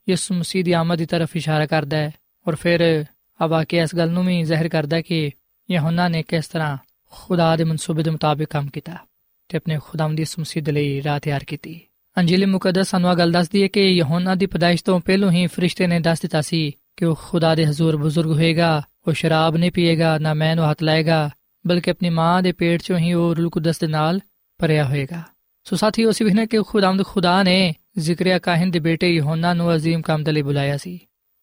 ਯਿਸੂ 0.10 0.36
ਮਸੀਹ 0.36 0.63
ਦੀ 0.63 0.71
ਆਮਦ 0.71 0.97
ਦੀ 0.97 1.05
ਤਰਫ 1.05 1.36
ਇਸ਼ਾਰਾ 1.36 1.65
ਕਰਦਾ 1.65 1.97
ਹੈ 1.97 2.12
ਔਰ 2.47 2.55
ਫਿਰ 2.55 3.05
ਆ 3.41 3.47
ਵਾਕਿਆ 3.47 3.83
ਇਸ 3.83 3.95
ਗੱਲ 3.95 4.10
ਨੂੰ 4.10 4.25
ਵੀ 4.25 4.43
ਜ਼ਾਹਿਰ 4.43 4.69
ਕਰਦਾ 4.69 5.01
ਕਿ 5.01 5.31
ਯਹੋਨਾ 5.71 6.07
ਨੇ 6.07 6.23
ਕਿਸ 6.23 6.47
ਤਰ੍ਹਾਂ 6.47 6.77
ਖੁਦਾ 7.12 7.55
ਦੇ 7.55 7.63
ਮਨਸੂਬੇ 7.63 8.03
ਦੇ 8.03 8.10
ਮੁਤਾਬਿਕ 8.10 8.49
ਕੰਮ 8.49 8.69
ਕੀਤਾ 8.69 8.97
ਤੇ 9.49 9.57
ਆਪਣੇ 9.57 9.79
ਖੁਦਾਵੰਦੀ 9.83 10.21
ਯਿਸੂ 10.21 10.41
ਮਸੀਹ 10.41 10.63
ਦੇ 10.63 10.71
ਲਈ 10.71 11.03
ਰਾਹ 11.03 11.19
ਤਿਆਰ 11.19 11.43
ਕੀਤੀ। 11.43 11.81
ਅੰਜੀਲ 12.16 12.46
ਮੁਕੱਦਸ 12.46 12.90
ਸਾਨੂੰ 12.90 13.16
ਗੱਲ 13.18 13.32
ਦੱਸਦੀ 13.32 13.62
ਹੈ 13.62 13.68
ਕਿ 13.68 13.80
ਯਹੋਨਾ 13.80 14.35
ਦੀ 14.35 14.46
ਪਦਾਇਸ਼ 14.46 14.85
ਤੋਂ 14.85 15.00
ਪਹਿਲਾਂ 15.00 15.30
ਹੀ 15.30 15.46
ਫਰਿਸ਼ਤੇ 15.46 15.87
ਨੇ 15.87 16.00
ਦੱਸ 16.00 16.20
ਦਿੱਤਾ 16.20 16.40
ਸੀ 16.40 16.72
ਕਿ 16.96 17.04
ਉਹ 17.04 17.14
ਖੁਦਾ 17.14 17.54
ਦੇ 17.54 17.66
ਹਜ਼ੂਰ 17.66 17.96
ਬਜ਼ੁਰਗ 17.96 18.30
ਹੋਏਗਾ 18.30 18.82
ਉਹ 19.08 19.12
ਸ਼ਰਾਬ 19.12 19.56
ਨਹੀਂ 19.56 19.70
ਪੀਏਗਾ 19.72 20.18
ਨਾ 20.18 20.35
ਮੈਨ 20.35 20.56
ਨੂੰ 20.56 20.70
ਹੱਥ 20.70 20.82
ਲਾਏਗਾ 20.82 21.30
ਬਲਕਿ 21.66 21.90
ਆਪਣੀ 21.90 22.11
ਮਾਂ 22.11 22.42
ਦੇ 22.42 22.52
ਪੇਟ 22.52 22.82
'ਚੋਂ 22.82 22.98
ਹੀ 22.98 23.12
ਉਹ 23.12 23.35
ਰੂਹ 23.35 23.50
ਕੁਦਸ 23.50 23.78
ਦੇ 23.78 23.87
ਨਾਲ 23.87 24.20
ਭਰਿਆ 24.58 24.85
ਹੋਏਗਾ 24.85 25.22
ਸੋ 25.64 25.76
ਸਾਥੀਓ 25.76 26.11
ਅਸੀਂ 26.11 26.26
ਵੇਖਨੇ 26.26 26.46
ਕਿ 26.46 26.58
ਖੁਦਾਵੰਦ 26.62 27.02
ਖੁਦਾ 27.02 27.42
ਨੇ 27.42 27.74
ਜ਼ਿਕਰਿਆ 27.98 28.38
ਕਾਹਨ 28.38 28.70
ਦੇ 28.70 28.78
ਬੇਟੇ 28.78 29.14
ਯਹੋਨਾ 29.14 29.54
ਨੂੰ 29.54 29.76
عظیم 29.76 30.02
ਕੰਮ 30.02 30.24
ਦੇ 30.24 30.32
ਲਈ 30.32 30.42
ਬੁਲਾਇਆ 30.42 30.76
ਸੀ 30.76 30.98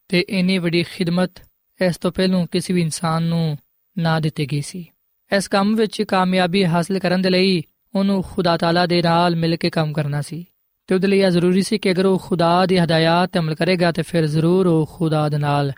ਤੇ 0.07 0.25
ਇੰਨੀ 0.29 0.57
ਵੱਡੀ 0.57 0.83
ਖਿਦਮਤ 0.83 1.31
ਇਸ 1.79 1.97
ਤੋਂ 1.97 2.11
ਪਹਿਲਾਂ 2.11 2.45
ਕਿਸੇ 2.51 2.73
ਵੀ 2.73 2.81
ਇਨਸਾਨ 2.81 3.23
ਨੂੰ 3.23 3.57
ਨਾ 3.97 4.19
ਦਿੱਤੀ 4.19 4.45
ਗਈ 4.45 4.61
ਸੀ 4.61 4.85
ਇਸ 5.31 5.47
ਕੰਮ 5.47 5.75
ਵਿੱਚ 5.75 6.01
ਕਾਮਯਾਬੀ 6.01 6.65
ਹਾਸਲ 6.65 6.99
ਕਰਨ 6.99 7.21
ਦੇ 7.21 7.29
ਲਈ 7.29 7.63
ਉਹਨੂੰ 7.95 8.23
ਖੁਦਾ 8.23 8.57
ਤਾਲਾ 8.57 8.85
ਦੇ 8.85 9.01
ਨਾਲ 9.01 9.35
ਮਿਲ 9.35 9.55
ਕੇ 9.55 9.69
ਕੰਮ 9.69 9.93
ਕਰਨਾ 9.93 10.21
ਸੀ 10.21 10.45
ਤੇ 10.87 10.95
ਉਹਦੇ 10.95 11.07
ਲਈ 11.07 11.19
ਇਹ 11.19 11.29
ਜ਼ਰੂਰੀ 11.29 11.61
ਸੀ 11.61 11.77
ਕਿ 11.77 11.91
ਅਗਰ 11.91 12.05
ਉਹ 12.05 12.19
ਖੁਦਾ 12.19 12.65
ਦੀ 12.65 12.77
ਹਦਾਇਤ 12.77 13.29
ਤੇ 13.29 13.39
ਅਮਲ 13.39 13.55
ਕਰੇਗਾ 13.55 13.91
ਤੇ 13.91 14.01
ਫਿਰ 14.01 14.27
ਜ਼ਰੂਰ 14.27 14.67
ਉਹ 14.67 14.89
ਖੁਦਾ 14.93 15.29
ਦੇ 15.29 15.37
ਨਾਲ 15.37 15.73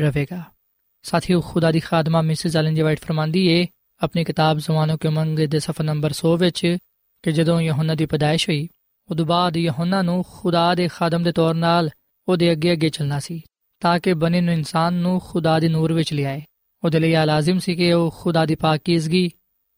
ਰਹੇਗਾ 0.00 0.42
ਸਾਥੀਓ 1.02 1.40
ਖੁਦਾ 1.40 1.72
ਦੀ 1.72 1.80
ਖਾਦਮਾ 1.80 2.22
ਮਿਸਿਸ 2.22 2.56
ਐਲਨ 2.56 2.74
ਜੀ 2.74 2.82
ਵਾਈਟ 2.82 3.00
ਫਰਮਾਂਦੀ 3.00 3.46
ਏ 3.46 3.66
ਆਪਣੀ 4.02 4.24
ਕਿਤਾਬ 4.24 4.58
ਜ਼ਮਾਨੋ 4.58 4.96
ਕੇ 4.96 5.08
ਮੰਗੇ 5.08 5.46
ਦੇ 5.46 5.58
ਸਫਾ 5.58 5.84
ਨੰਬਰ 5.84 6.10
100 6.10 6.36
ਵਿੱਚ 6.36 6.76
ਕਿ 7.22 7.32
ਜਦੋਂ 7.32 7.60
ਯਹੋਨਾ 7.60 7.94
ਦੀ 7.94 8.06
ਪਦਾਇਸ਼ 8.06 8.48
ਹੋਈ 8.48 8.68
ਉਦੋਂ 9.10 9.26
ਬਾਅਦ 9.26 9.56
ਯਹੋਨਾ 9.56 10.02
ਨੂੰ 10.02 10.24
ਖੁਦਾ 10.32 10.74
ਦੇ 10.74 10.88
ਖਾਦਮ 10.88 11.22
ਦੇ 11.22 11.32
ਤੌਰ 11.32 11.54
'ਤੇ 11.54 11.90
ਉਹਦੇ 12.28 12.52
ਅੱਗੇ 12.52 12.72
ਅੱਗੇ 12.72 12.88
ਚੱਲਣਾ 12.88 13.20
ਸੀ 13.20 13.42
ਤਾਂ 13.80 13.98
ਕਿ 13.98 14.14
ਬਨੇ 14.14 14.40
ਨੂੰ 14.40 14.54
ਇਨਸਾਨ 14.54 14.94
ਨੂੰ 14.94 15.20
ਖੁਦਾ 15.20 15.60
ਦੇ 15.60 15.68
ਨੂਰ 15.68 15.92
ਵਿੱਚ 15.92 16.12
ਲਿਆਏ 16.12 16.42
ਉਹਦੇ 16.84 17.00
ਲਈ 17.00 17.12
ਲਾਜ਼ਮ 17.12 17.58
ਸੀ 17.58 17.74
ਕਿ 17.74 17.92
ਉਹ 17.92 18.14
ਖੁਦਾ 18.18 18.46
ਦੀ 18.46 18.54
ਪਾਕੀਜ਼ਗੀ 18.54 19.30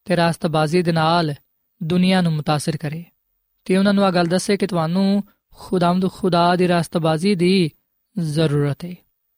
ਤੇ 0.04 0.16
ਰਾਸਤਬਾਜ਼ੀ 0.16 0.82
ਦੇ 0.82 0.92
ਨਾਲ 0.92 1.34
ਦੁਨੀਆ 1.82 2.20
ਨੂੰ 2.20 2.36
متاثر 2.36 2.78
ਕਰੇ 2.80 3.04
ਤੇ 3.65 3.77
ਉਹਨਾਂ 3.77 3.93
ਨੂੰ 3.93 4.07
ਇਹ 4.07 4.11
ਗੱਲ 4.11 4.25
ਦੱਸੇ 4.25 4.57
ਕਿ 4.57 4.67
ਤੁਹਾਨੂੰ 4.67 5.23
ਖੁਦਾਵੰਦ 5.55 6.11
ਖੁਦਾ 6.11 6.55
ਦੀ 6.55 6.67
ਰਾਸਤਬਾਜ਼ੀ 6.67 7.35
ਦੀ 7.35 7.69
ਜ਼ਰੂਰਤ 8.19 8.85
ਹੈ 8.85 8.95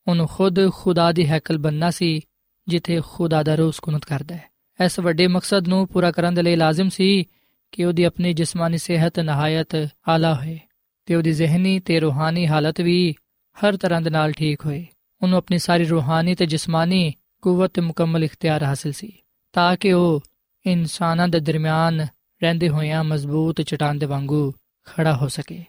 ਉਹਨੂੰ 0.08 0.28
ਖੁਦ 0.28 0.72
ਖੁਦਾ 0.72 1.12
ਦੀ 1.12 1.28
ਹੈਕਲ 1.28 1.58
ਬੰਨਣਾ 1.58 1.92
ਸੀ, 1.92 2.22
ਜਿੱਥੇ 2.68 3.02
ਖੁਦਾ 3.12 3.44
ਦਾ 3.44 3.56
ਰੂਹ 3.56 3.72
ਸਕੂਨਤ 3.72 4.06
ਕਰਦਾ 4.06 4.36
ਹੈ। 4.36 4.44
ਇਸ 4.86 5.00
ਵੱਡੇ 5.00 5.28
ਮਕਸਦ 5.28 5.68
ਨੂੰ 5.68 5.88
ਪੂਰਾ 5.88 6.12
ਕਰਨ 6.12 6.34
ਦੇ 6.34 6.42
ਲਈ 6.42 6.56
ਲਾਜ਼ਮ 6.56 6.90
ਸੀ 6.90 7.24
ਕਿ 7.72 7.86
ਉਹਦੀ 7.86 8.04
ਆਪਣੀ 8.04 8.34
ਜਿਸਮਾਨੀ 8.34 8.78
ਸਿਹਤ 8.78 9.20
ਨਹਾਇਤ 9.20 9.90
ਆਲਾ 10.10 10.34
ਹੋਏ 10.36 10.60
ਤੇ 11.06 11.16
ਉਹਦੀ 11.16 11.32
ਜ਼ਿਹਨੀ 11.32 11.80
ਤੇ 11.80 12.00
ਰੂਹਾਨੀ 12.00 12.48
ਹਾਲਤ 12.48 12.82
ਵੀ 12.82 13.16
ਹਰ 13.58 13.78
ਤਰ੍ਹਾਂ 13.78 14.02
ਦੇ 14.02 14.10
ਨਾਲ 14.10 14.32
ਠੀਕ 14.32 14.66
ਹੋਏ। 14.66 14.86
ਉਹਨੂੰ 15.22 15.38
ਆਪਣੀ 15.38 15.58
ਸਾਰੀ 15.58 15.84
ਰੂਹਾਨੀ 15.84 16.36
ਤੇ 16.36 16.46
ਜਿਸਮਾਨੀ 16.46 17.14
ਕੂਵਤ 17.42 17.72
ਤੇ 17.74 17.82
ਮੁਕੰਮਲ 17.82 18.24
ਇਖਤਿਆਰ 18.24 18.64
ਹਾਸਲ 18.64 18.92
ਸੀ, 18.92 19.14
ਤਾਂ 19.54 19.78
ਕਿ 19.78 19.94
ਉਹ 19.94 20.22
ਇਨਸਾਨਾਂ 20.66 21.28
ਦੇ 21.28 21.40
ਦਰਮਿਆਨ 21.40 22.08
ਰਹਿੰਦੇ 22.44 22.70
ਹੋਇਆਂ 22.70 23.04
ਮਜ਼ਬੂਤ 23.04 23.62
ਚਟਾਨ 23.62 24.00
ਦੇ 24.00 24.06
ਵਾਂਗੂ 24.06 24.54
ਖੜਾ 24.86 25.16
ਹੋ 25.16 25.28
ਸਕੇ। 25.28 25.64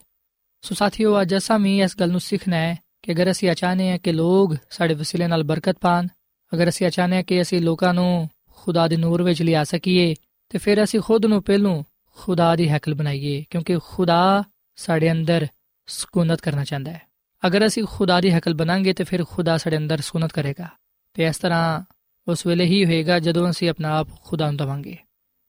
ਸੋ 0.63 0.75
ਸਾਥੀਓ, 0.75 1.21
ਅੱਜ 1.21 1.37
ਅਸਾਂ 1.37 1.59
ਵੀ 1.59 1.83
ਇਸ 1.83 1.97
ਗੱਲ 2.01 2.11
ਨੂੰ 2.11 2.21
ਸਿੱਖਣਾ 2.21 2.57
ਹੈ 2.57 2.79
ਕਿ 3.03 3.13
ਅਗਰ 3.13 3.31
ਅਸੀਂ 3.31 3.55
ਚਾਹਨੇ 3.55 3.91
ਹਾਂ 3.91 3.99
ਕਿ 3.99 4.13
ਲੋਕ 4.13 4.57
ਸਾਡੇ 4.71 4.95
ਵਸੀਲੇ 4.95 5.27
ਨਾਲ 5.27 5.43
ਬਰਕਤ 5.43 5.77
ਪਾਣ, 5.81 6.07
ਅਗਰ 6.55 6.69
ਅਸੀਂ 6.69 6.91
ਚਾਹਨੇ 6.91 7.17
ਹਾਂ 7.17 7.23
ਕਿ 7.23 7.43
ਅਸੀਂ 7.43 7.61
ਲੋਕਾਂ 7.61 7.95
ਨੂੰ 7.95 8.29
ਖੁਦਾ 8.57 8.89
ਦੇ 8.89 8.97
ਨੂਰ 8.97 9.23
ਵਿੱਚ 9.23 9.43
ਲਿਆ 9.43 9.65
ਸਕੀਏ, 9.65 10.15
ਤੇ 10.49 10.59
ਫਿਰ 10.59 10.85
ਅਸੀਂ 10.85 11.01
ਖੁਦ 11.01 11.27
ਨੂੰ 11.27 11.43
ਪਹਿਲੋਂ 11.43 11.85
ਖੁਦਾ 12.17 12.57
ਦੀ 12.57 12.69
ਹਕਲ 12.69 12.95
ਬਣਾਈਏ, 12.95 13.45
ਕਿਉਂਕਿ 13.51 13.79
ਖੁਦਾ 13.85 14.43
ਸਾਡੇ 14.77 15.13
ਅੰਦਰ 15.13 15.47
ਸਕੂਨਤ 15.87 16.41
ਕਰਨਾ 16.41 16.65
ਚਾਹੁੰਦਾ 16.65 16.91
ਹੈ। 16.91 17.03
ਅਗਰ 17.47 17.67
ਅਸੀਂ 17.67 17.85
ਖੁਦਾ 17.91 18.21
ਦੀ 18.21 18.31
ਹਕਲ 18.31 18.55
ਬਣਾਂਗੇ, 18.55 18.93
ਤੇ 18.93 19.05
ਫਿਰ 19.05 19.25
ਖੁਦਾ 19.25 19.57
ਸਾਡੇ 19.59 19.77
ਅੰਦਰ 19.77 20.01
ਸਕੂਨਤ 20.01 20.33
ਕਰੇਗਾ। 20.33 20.69
ਤੇ 21.15 21.25
ਇਸ 21.25 21.39
ਤਰ੍ਹਾਂ 21.39 21.83
ਉਸ 22.29 22.47
ਵੇਲੇ 22.47 22.65
ਹੀ 22.65 22.85
ਹੋਏਗਾ 22.85 23.19
ਜਦੋਂ 23.19 23.51
ਅਸੀਂ 23.51 23.69
ਆਪਣਾ 23.69 23.99
ਆਪ 23.99 24.09
ਖੁਦਾ 24.25 24.47
ਨੂੰ 24.47 24.57
ਦਵਾਂਗੇ। 24.57 24.97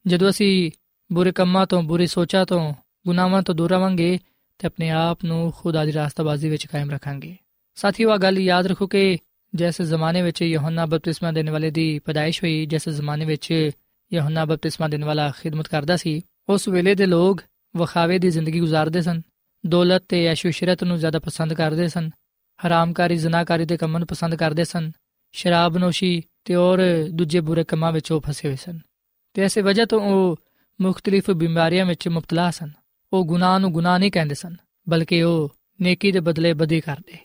ਜਦੋਂ 0.07 0.29
ਅਸੀਂ 0.29 0.71
ਬੁਰੇ 1.15 1.31
ਕੰਮਾਂ 1.31 1.65
ਤੋਂ, 1.65 1.83
ਬੁਰੀ 1.83 2.07
ਸੋਚਾਂ 2.07 2.45
ਤੋਂ, 2.45 2.73
ਗੁਨਾਹਾਂ 3.07 3.41
ਤੋਂ 3.41 3.55
ਦੂਰ 3.55 3.71
ਰਵਾਂਗੇ 3.71 4.19
ਤੇ 4.59 4.67
ਆਪਣੇ 4.67 4.89
ਆਪ 4.89 5.19
ਨੂੰ 5.25 5.53
ਖੁਦਾ 5.57 5.85
ਦੀ 5.85 5.93
ਰਾਸਤਾਬਾਜ਼ੀ 5.93 6.49
ਵਿੱਚ 6.49 6.65
ਕਾਇਮ 6.65 6.91
ਰੱਖਾਂਗੇ। 6.91 7.37
ਸਾਥੀਓ 7.75 8.09
ਆ 8.09 8.17
ਗੱਲ 8.17 8.39
ਯਾਦ 8.39 8.67
ਰੱਖੋ 8.67 8.87
ਕਿ 8.87 9.17
ਜਿਸ 9.55 9.81
ਜ਼ਮਾਨੇ 9.81 10.21
ਵਿੱਚ 10.21 10.41
ਯਹੋਨਾ 10.41 10.85
ਬਪਤਿਸਮਾ 10.85 11.31
ਦੇਣ 11.31 11.49
ਵਾਲੇ 11.49 11.71
ਦੀ 11.71 11.99
ਪਦਾਇਸ਼ 11.99 12.43
ਹੋਈ, 12.43 12.65
ਜਿਸ 12.65 12.89
ਜ਼ਮਾਨੇ 12.89 13.25
ਵਿੱਚ 13.25 13.69
ਯਹੋਨਾ 14.13 14.45
ਬਪਤਿਸਮਾ 14.45 14.87
ਦੇਣ 14.87 15.03
ਵਾਲਾ 15.03 15.31
ਖidmat 15.31 15.63
ਕਰਦਾ 15.71 15.97
ਸੀ, 15.97 16.21
ਉਸ 16.49 16.67
ਵੇਲੇ 16.67 16.95
ਦੇ 16.95 17.05
ਲੋਕ 17.05 17.41
ਵਖਾਵੇ 17.77 18.19
ਦੀ 18.19 18.29
ਜ਼ਿੰਦਗੀ 18.29 18.61
گزارਦੇ 18.61 19.01
ਸਨ। 19.01 19.21
ਦੌਲਤ 19.65 20.03
ਤੇ 20.09 20.25
ਐਸ਼ੋ-ਸ਼ਹਿਰਤ 20.25 20.83
ਨੂੰ 20.83 20.97
ਜ਼ਿਆਦਾ 20.97 21.19
ਪਸੰਦ 21.19 21.53
ਕਰਦੇ 21.53 21.87
ਸਨ। 21.87 22.09
ਹਰਾਮਕਾਰੀ 22.67 23.15
ਜ਼ਨਾਕਾਰੀ 23.15 23.65
ਦੇ 23.65 23.77
ਕੰਮਾਂ 23.77 23.99
ਨੂੰ 23.99 24.07
ਪਸੰਦ 24.07 24.35
ਕਰਦੇ 24.35 24.63
ਸਨ। 24.63 24.91
ਸ਼ਰਾਬ 25.31 25.77
ਨੋਸ਼ੀ 25.77 26.23
ਤੇ 26.45 26.55
ਹੋਰ 26.55 26.79
ਦੂਜੇ 27.11 27.39
ਬੁਰੇ 27.39 27.63
ਕੰਮਾਂ 27.63 27.91
ਵਿੱਚ 27.91 28.11
ਉਹ 28.11 28.21
ਫਸੇ 28.21 28.47
ਹੋਏ 28.47 28.55
ਸਨ। 28.55 28.79
ਤੇ 29.33 29.41
ਐਸੇ 29.41 29.61
ਵਜ੍ਹਾ 29.61 29.85
ਤੋਂ 29.85 30.01
ਉਹ 30.01 30.39
ਮੁxtਲਿਫ 30.81 31.31
ਬਿਮਾਰੀਆਂ 31.31 31.85
ਵਿੱਚ 31.85 32.07
ਮੁਬਤਲਾ 32.07 32.51
ਸਨ। 32.51 32.71
ਉਹ 33.13 33.25
ਗੁਨਾਹ 33.25 33.59
ਨੂੰ 33.59 33.71
ਗੁਨਾਹ 33.71 33.99
ਨਹੀਂ 33.99 34.11
ਕਹਿੰਦੇ 34.11 34.35
ਸਨ, 34.35 34.55
ਬਲਕਿ 34.89 35.23
ਉਹ 35.23 35.55
ਨੇਕੀ 35.81 36.11
ਦੇ 36.11 36.19
ਬਦਲੇ 36.19 36.53
ਬਦੀ 36.53 36.81
ਕਰਦੇ। 36.81 37.17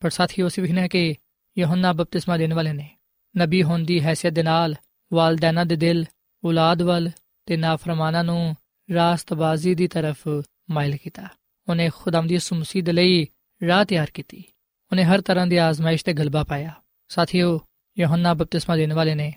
ਪਰ 0.00 0.10
ਸਾਥੀਓ, 0.10 0.46
ਅਸੀਂ 0.46 0.62
ਵਿਖਣਾ 0.62 0.88
ਕਿ 0.88 1.14
ਯਹੋਨਾ 1.58 1.92
ਬਪਤਿਸਮਾ 1.92 2.36
ਦੇਣ 2.36 2.54
ਵਾਲੇ 2.54 2.72
ਨੇ। 2.72 2.96
ਨਬੀ 3.38 3.62
ਹੋਣ 3.62 3.78
ਦੀ 3.78 4.00
ਹیثیت 4.00 4.34
ਦੇ 4.34 4.42
ਨਾਲ 4.42 4.74
ਵਾਲਦੈਨਾ 5.12 5.64
ਦੇ 5.64 5.76
ਦਿਲ, 5.76 6.04
ਔਲਾਦ 6.44 6.82
ਵੱਲ 6.82 7.10
ਤੇ 7.46 7.56
ਨਾਫਰਮਾਨਾ 7.56 8.22
ਨੂੰ 8.22 8.56
ਰਾਸਤਬਾਜ਼ੀ 8.94 9.74
ਦੀ 9.74 9.88
ਤਰਫ 9.88 10.28
ਮਾਇਲ 10.70 10.96
ਕੀਤਾ। 10.96 11.28
ਉਹਨੇ 11.68 11.90
ਖੁਦਾਮਦੀ 11.96 12.38
ਸੁਮਸੀ 12.38 12.80
ਦੇ 12.80 12.92
ਲਈ 12.92 13.26
ਰਾਹ 13.66 13.84
ਤਿਆਰ 13.84 14.10
ਕੀਤੀ। 14.14 14.44
ਉਹਨੇ 14.90 15.04
ਹਰ 15.04 15.20
ਤਰ੍ਹਾਂ 15.20 15.46
ਦੀ 15.46 15.56
ਆਜ਼ਮਾਇਸ਼ 15.56 16.04
ਤੇ 16.04 16.12
ਗਲਬਾ 16.12 16.44
ਪਾਇਆ। 16.44 16.74
ਸਾਥੀਓ, 17.08 17.60
ਯਹੋਨਾ 17.98 18.34
ਬਪਤਿਸਮਾ 18.34 18.76
ਦੇਣ 18.76 18.92
ਵਾਲੇ 18.92 19.14
ਨੇ 19.14 19.34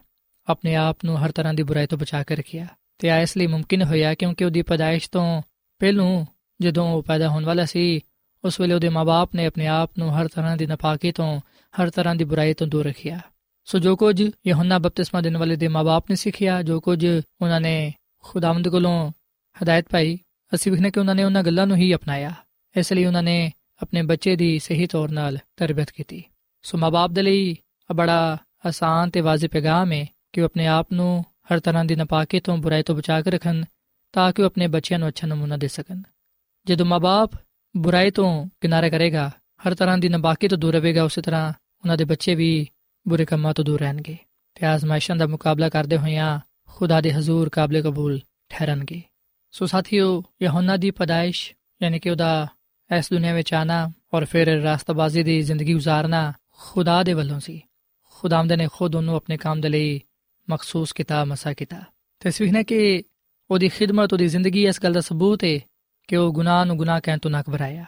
ਆਪਣੇ 0.47 0.75
ਆਪ 0.75 0.97
ਨੂੰ 1.05 1.25
ਹਰ 1.25 1.31
ਤਰ੍ਹਾਂ 1.31 1.53
ਦੀ 1.53 1.63
ਬੁਰਾਈ 1.63 1.87
ਤੋਂ 1.87 1.97
ਬਚਾ 1.97 2.23
ਕੇ 2.23 2.35
ਰੱਖਿਆ। 2.35 2.67
ਤੇ 3.03 3.09
ਆ 3.09 3.19
ਇਸ 3.19 3.37
ਲਈ 3.37 3.47
ਮੁਮਕਿਨ 3.47 3.83
ਹੋਇਆ 3.83 4.15
ਕਿਉਂਕਿ 4.15 4.45
ਉਹਦੀ 4.45 4.61
ਪਦਾਇਸ਼ 4.61 5.09
ਤੋਂ 5.11 5.41
ਪਹਿਲੋਂ 5.79 6.25
ਜਦੋਂ 6.61 6.93
ਉਹ 6.93 7.03
ਪੈਦਾ 7.03 7.29
ਹੋਣ 7.29 7.45
ਵਾਲਾ 7.45 7.65
ਸੀ, 7.65 7.99
ਉਸ 8.43 8.59
ਵੇਲੇ 8.59 8.73
ਉਹਦੇ 8.73 8.89
ਮਾਪੇ 8.89 9.37
ਨੇ 9.37 9.45
ਆਪਣੇ 9.45 9.67
ਆਪ 9.67 9.91
ਨੂੰ 9.97 10.21
ਹਰ 10.21 10.27
ਤਰ੍ਹਾਂ 10.27 10.57
ਦੀ 10.57 10.65
ਨਪਾਕੀ 10.65 11.11
ਤੋਂ, 11.11 11.41
ਹਰ 11.81 11.89
ਤਰ੍ਹਾਂ 11.89 12.15
ਦੀ 12.15 12.23
ਬੁਰਾਈ 12.23 12.53
ਤੋਂ 12.53 12.67
ਦੂਰ 12.67 12.85
ਰੱਖਿਆ। 12.85 13.19
ਸੋ 13.65 13.79
ਜੋ 13.79 13.95
ਕੁਝ 13.95 14.29
ਯਹੋਨਾ 14.47 14.79
ਬਪਤਿਸਮਾ 14.79 15.21
ਦੇਣ 15.21 15.37
ਵਾਲੇ 15.37 15.55
ਦੇ 15.55 15.67
ਮਾਪੇ 15.67 16.05
ਨੇ 16.09 16.15
ਸਿੱਖਿਆ, 16.15 16.61
ਜੋ 16.61 16.79
ਕੁਝ 16.79 17.05
ਉਹਨਾਂ 17.41 17.61
ਨੇ 17.61 17.93
ਖੁਦਾਵੰਦ 18.23 18.67
ਕੋਲੋਂ 18.67 19.11
ਹਦਾਇਤ 19.63 19.85
ਪਾਈ, 19.89 20.19
ਅਸੀਂ 20.55 20.71
ਵਿਖਨੇ 20.71 20.91
ਕਿ 20.91 20.99
ਉਹਨਾਂ 20.99 21.15
ਨੇ 21.15 21.23
ਉਹਨਾਂ 21.23 21.43
ਗੱਲਾਂ 21.43 21.67
ਨੂੰ 21.67 21.77
ਹੀ 21.77 21.95
ਅਪਣਾਇਆ। 21.95 22.31
ਇਸ 22.77 22.93
ਲਈ 22.93 23.05
ਉਹਨਾਂ 23.05 23.23
ਨੇ 23.23 23.51
ਆਪਣੇ 23.81 24.01
ਬੱਚੇ 24.01 24.35
ਦੀ 24.35 24.59
ਸਹੀ 24.59 24.87
ਤੌਰ 24.87 25.09
ਨਾਲ 25.09 25.37
ਤਰਬੀਅਤ 25.57 25.91
ਕੀਤੀ। 25.91 26.23
ਸੋ 26.63 26.77
ਮਾਪੇ 26.77 27.13
ਦੇ 27.13 27.21
ਲਈ 27.21 27.57
ਬੜਾ 27.95 28.37
ਆਸਾਨ 28.65 29.09
ਤੇ 29.09 29.21
ਵਾਜ਼ਿਹ 29.21 29.49
ਪੈਗਾਮ 29.49 29.91
ਹੈ 29.91 30.05
ਕਿ 30.33 30.41
ਉਹ 30.41 30.45
ਆਪਣੇ 30.45 30.67
ਆਪ 30.67 30.87
ਨੂੰ 30.93 31.25
ਹਰ 31.43 31.59
ਤਰ੍ਹਾਂ 31.59 31.85
ਦੀ 31.85 31.95
ਨਪਾਕੀ 31.95 32.39
ਤੋਂ 32.39 32.57
ਬੁਰਾਈ 32.57 32.83
ਤੋਂ 32.83 32.95
ਬਚਾ 32.95 33.21
ਕੇ 33.21 33.31
ਰੱਖਣ 33.31 33.63
ਤਾਂ 34.11 34.33
ਕਿ 34.33 34.41
ਉਹ 34.41 34.47
ਆਪਣੇ 34.47 34.67
ਬੱਚਿਆਂ 34.67 34.99
ਨੂੰ 34.99 35.07
ਅੱਛਾ 35.07 35.27
ਨਮੂਨਾ 35.27 35.57
ਦੇ 35.57 35.67
ਸਕਣ। 35.67 36.01
ਜਦੋਂ 36.65 36.85
ਮਾਪੇ 36.85 37.37
ਬੁਰਾਈ 37.77 38.11
ਤੋਂ 38.11 38.47
ਕਿਨਾਰੇ 38.61 38.89
ਕਰੇਗਾ, 38.89 39.31
ਹਰ 39.67 39.75
ਤਰ੍ਹਾਂ 39.75 39.97
ਦੀ 39.97 40.09
ਨਪਾਕੀ 40.09 40.47
ਤੋਂ 40.47 40.57
ਦੂਰ 40.57 40.73
ਰਹੇਗਾ, 40.73 41.03
ਉਸੇ 41.03 41.21
ਤਰ੍ਹਾਂ 41.21 41.49
ਉਹਨਾਂ 41.49 41.97
ਦੇ 41.97 42.05
ਬੱਚੇ 42.05 42.35
ਵੀ 42.35 42.67
ਬੁਰੇ 43.07 43.25
ਕੰਮਾਂ 43.25 43.53
ਤੋਂ 43.53 43.63
ਦੂਰ 43.63 43.79
ਰਹਿਣਗੇ। 43.79 44.17
ਤੇ 44.55 44.65
ਆਜ਼ਮਾਇਸ਼ਾਂ 44.65 45.15
ਦਾ 45.15 45.27
ਮੁਕਾਬਲਾ 45.27 45.69
ਕਰਦੇ 45.69 45.97
ਹੋਇਆਂ 45.97 46.39
ਖੁਦਾ 46.67 47.01
ਦੇ 47.01 47.13
ਹਜ਼ੂਰ 47.13 47.49
ਕਾਬਲੇ 47.49 47.81
ਕਬੂਲ 47.81 48.19
ਠਹਿਰਨਗੇ। 48.49 49.01
ਸੋ 49.51 49.65
ਸਾਥੀਓ, 49.65 50.23
ਯਹੋਨਾ 50.41 50.77
ਦੀ 50.77 50.91
ਪਦਾਇਸ਼, 50.91 51.53
ਯਾਨੀ 51.83 51.99
ਕਿ 51.99 52.09
ਉਹਦਾ 52.09 52.47
ਇਸ 52.97 53.09
ਦੁਨੀਆ 53.09 53.33
ਵਿੱਚ 53.33 53.53
ਆਣਾ 53.53 53.91
ਔਰ 54.13 54.25
ਫਿਰ 54.25 54.47
ਰਾਸਤਾਬਾਜ਼ੀ 54.47 55.23
ਦੀ 55.23 55.41
ਜ਼ਿੰਦਗੀ 55.41 55.75
گزارਨਾ 55.75 56.33
ਖੁਦਾ 56.57 57.03
ਦੇ 57.03 57.13
ਵੱਲੋਂ 57.13 57.39
ਸੀ। 57.39 57.61
ਖੁਦਾਮਦ 58.09 58.51
ਨੇ 58.51 58.67
ਖੁਦ 58.73 58.95
ਉਹਨੂੰ 58.95 59.15
ਆਪਣੇ 59.15 59.37
ਕੰਮ 59.37 59.61
ਦੇ 59.61 59.69
ਲਈ 59.69 60.01
ਮਖਸੂਸ 60.47 60.93
ਕੀਤਾ 60.93 61.25
ਮਸਾ 61.25 61.53
ਕੀਤਾ 61.53 61.83
ਤਸਵੀਹ 62.21 62.53
ਨੇ 62.53 62.63
ਕਿ 62.63 63.03
ਉਹਦੀ 63.49 63.69
ਖਿਦਮਤ 63.69 64.13
ਉਹਦੀ 64.13 64.27
ਜ਼ਿੰਦਗੀ 64.27 64.65
ਇਸ 64.65 64.81
ਗੱਲ 64.83 64.93
ਦਾ 64.93 65.01
ਸਬੂਤ 65.01 65.43
ਹੈ 65.43 65.59
ਕਿ 66.07 66.15
ਉਹ 66.15 66.33
ਗੁਨਾਹ 66.33 66.65
ਨੂੰ 66.65 66.77
ਗੁਨਾਹ 66.77 66.99
ਕਹਿਣ 67.01 67.17
ਤੋਂ 67.17 67.31
ਨਾ 67.31 67.43
ਘਬਰਾਇਆ 67.49 67.85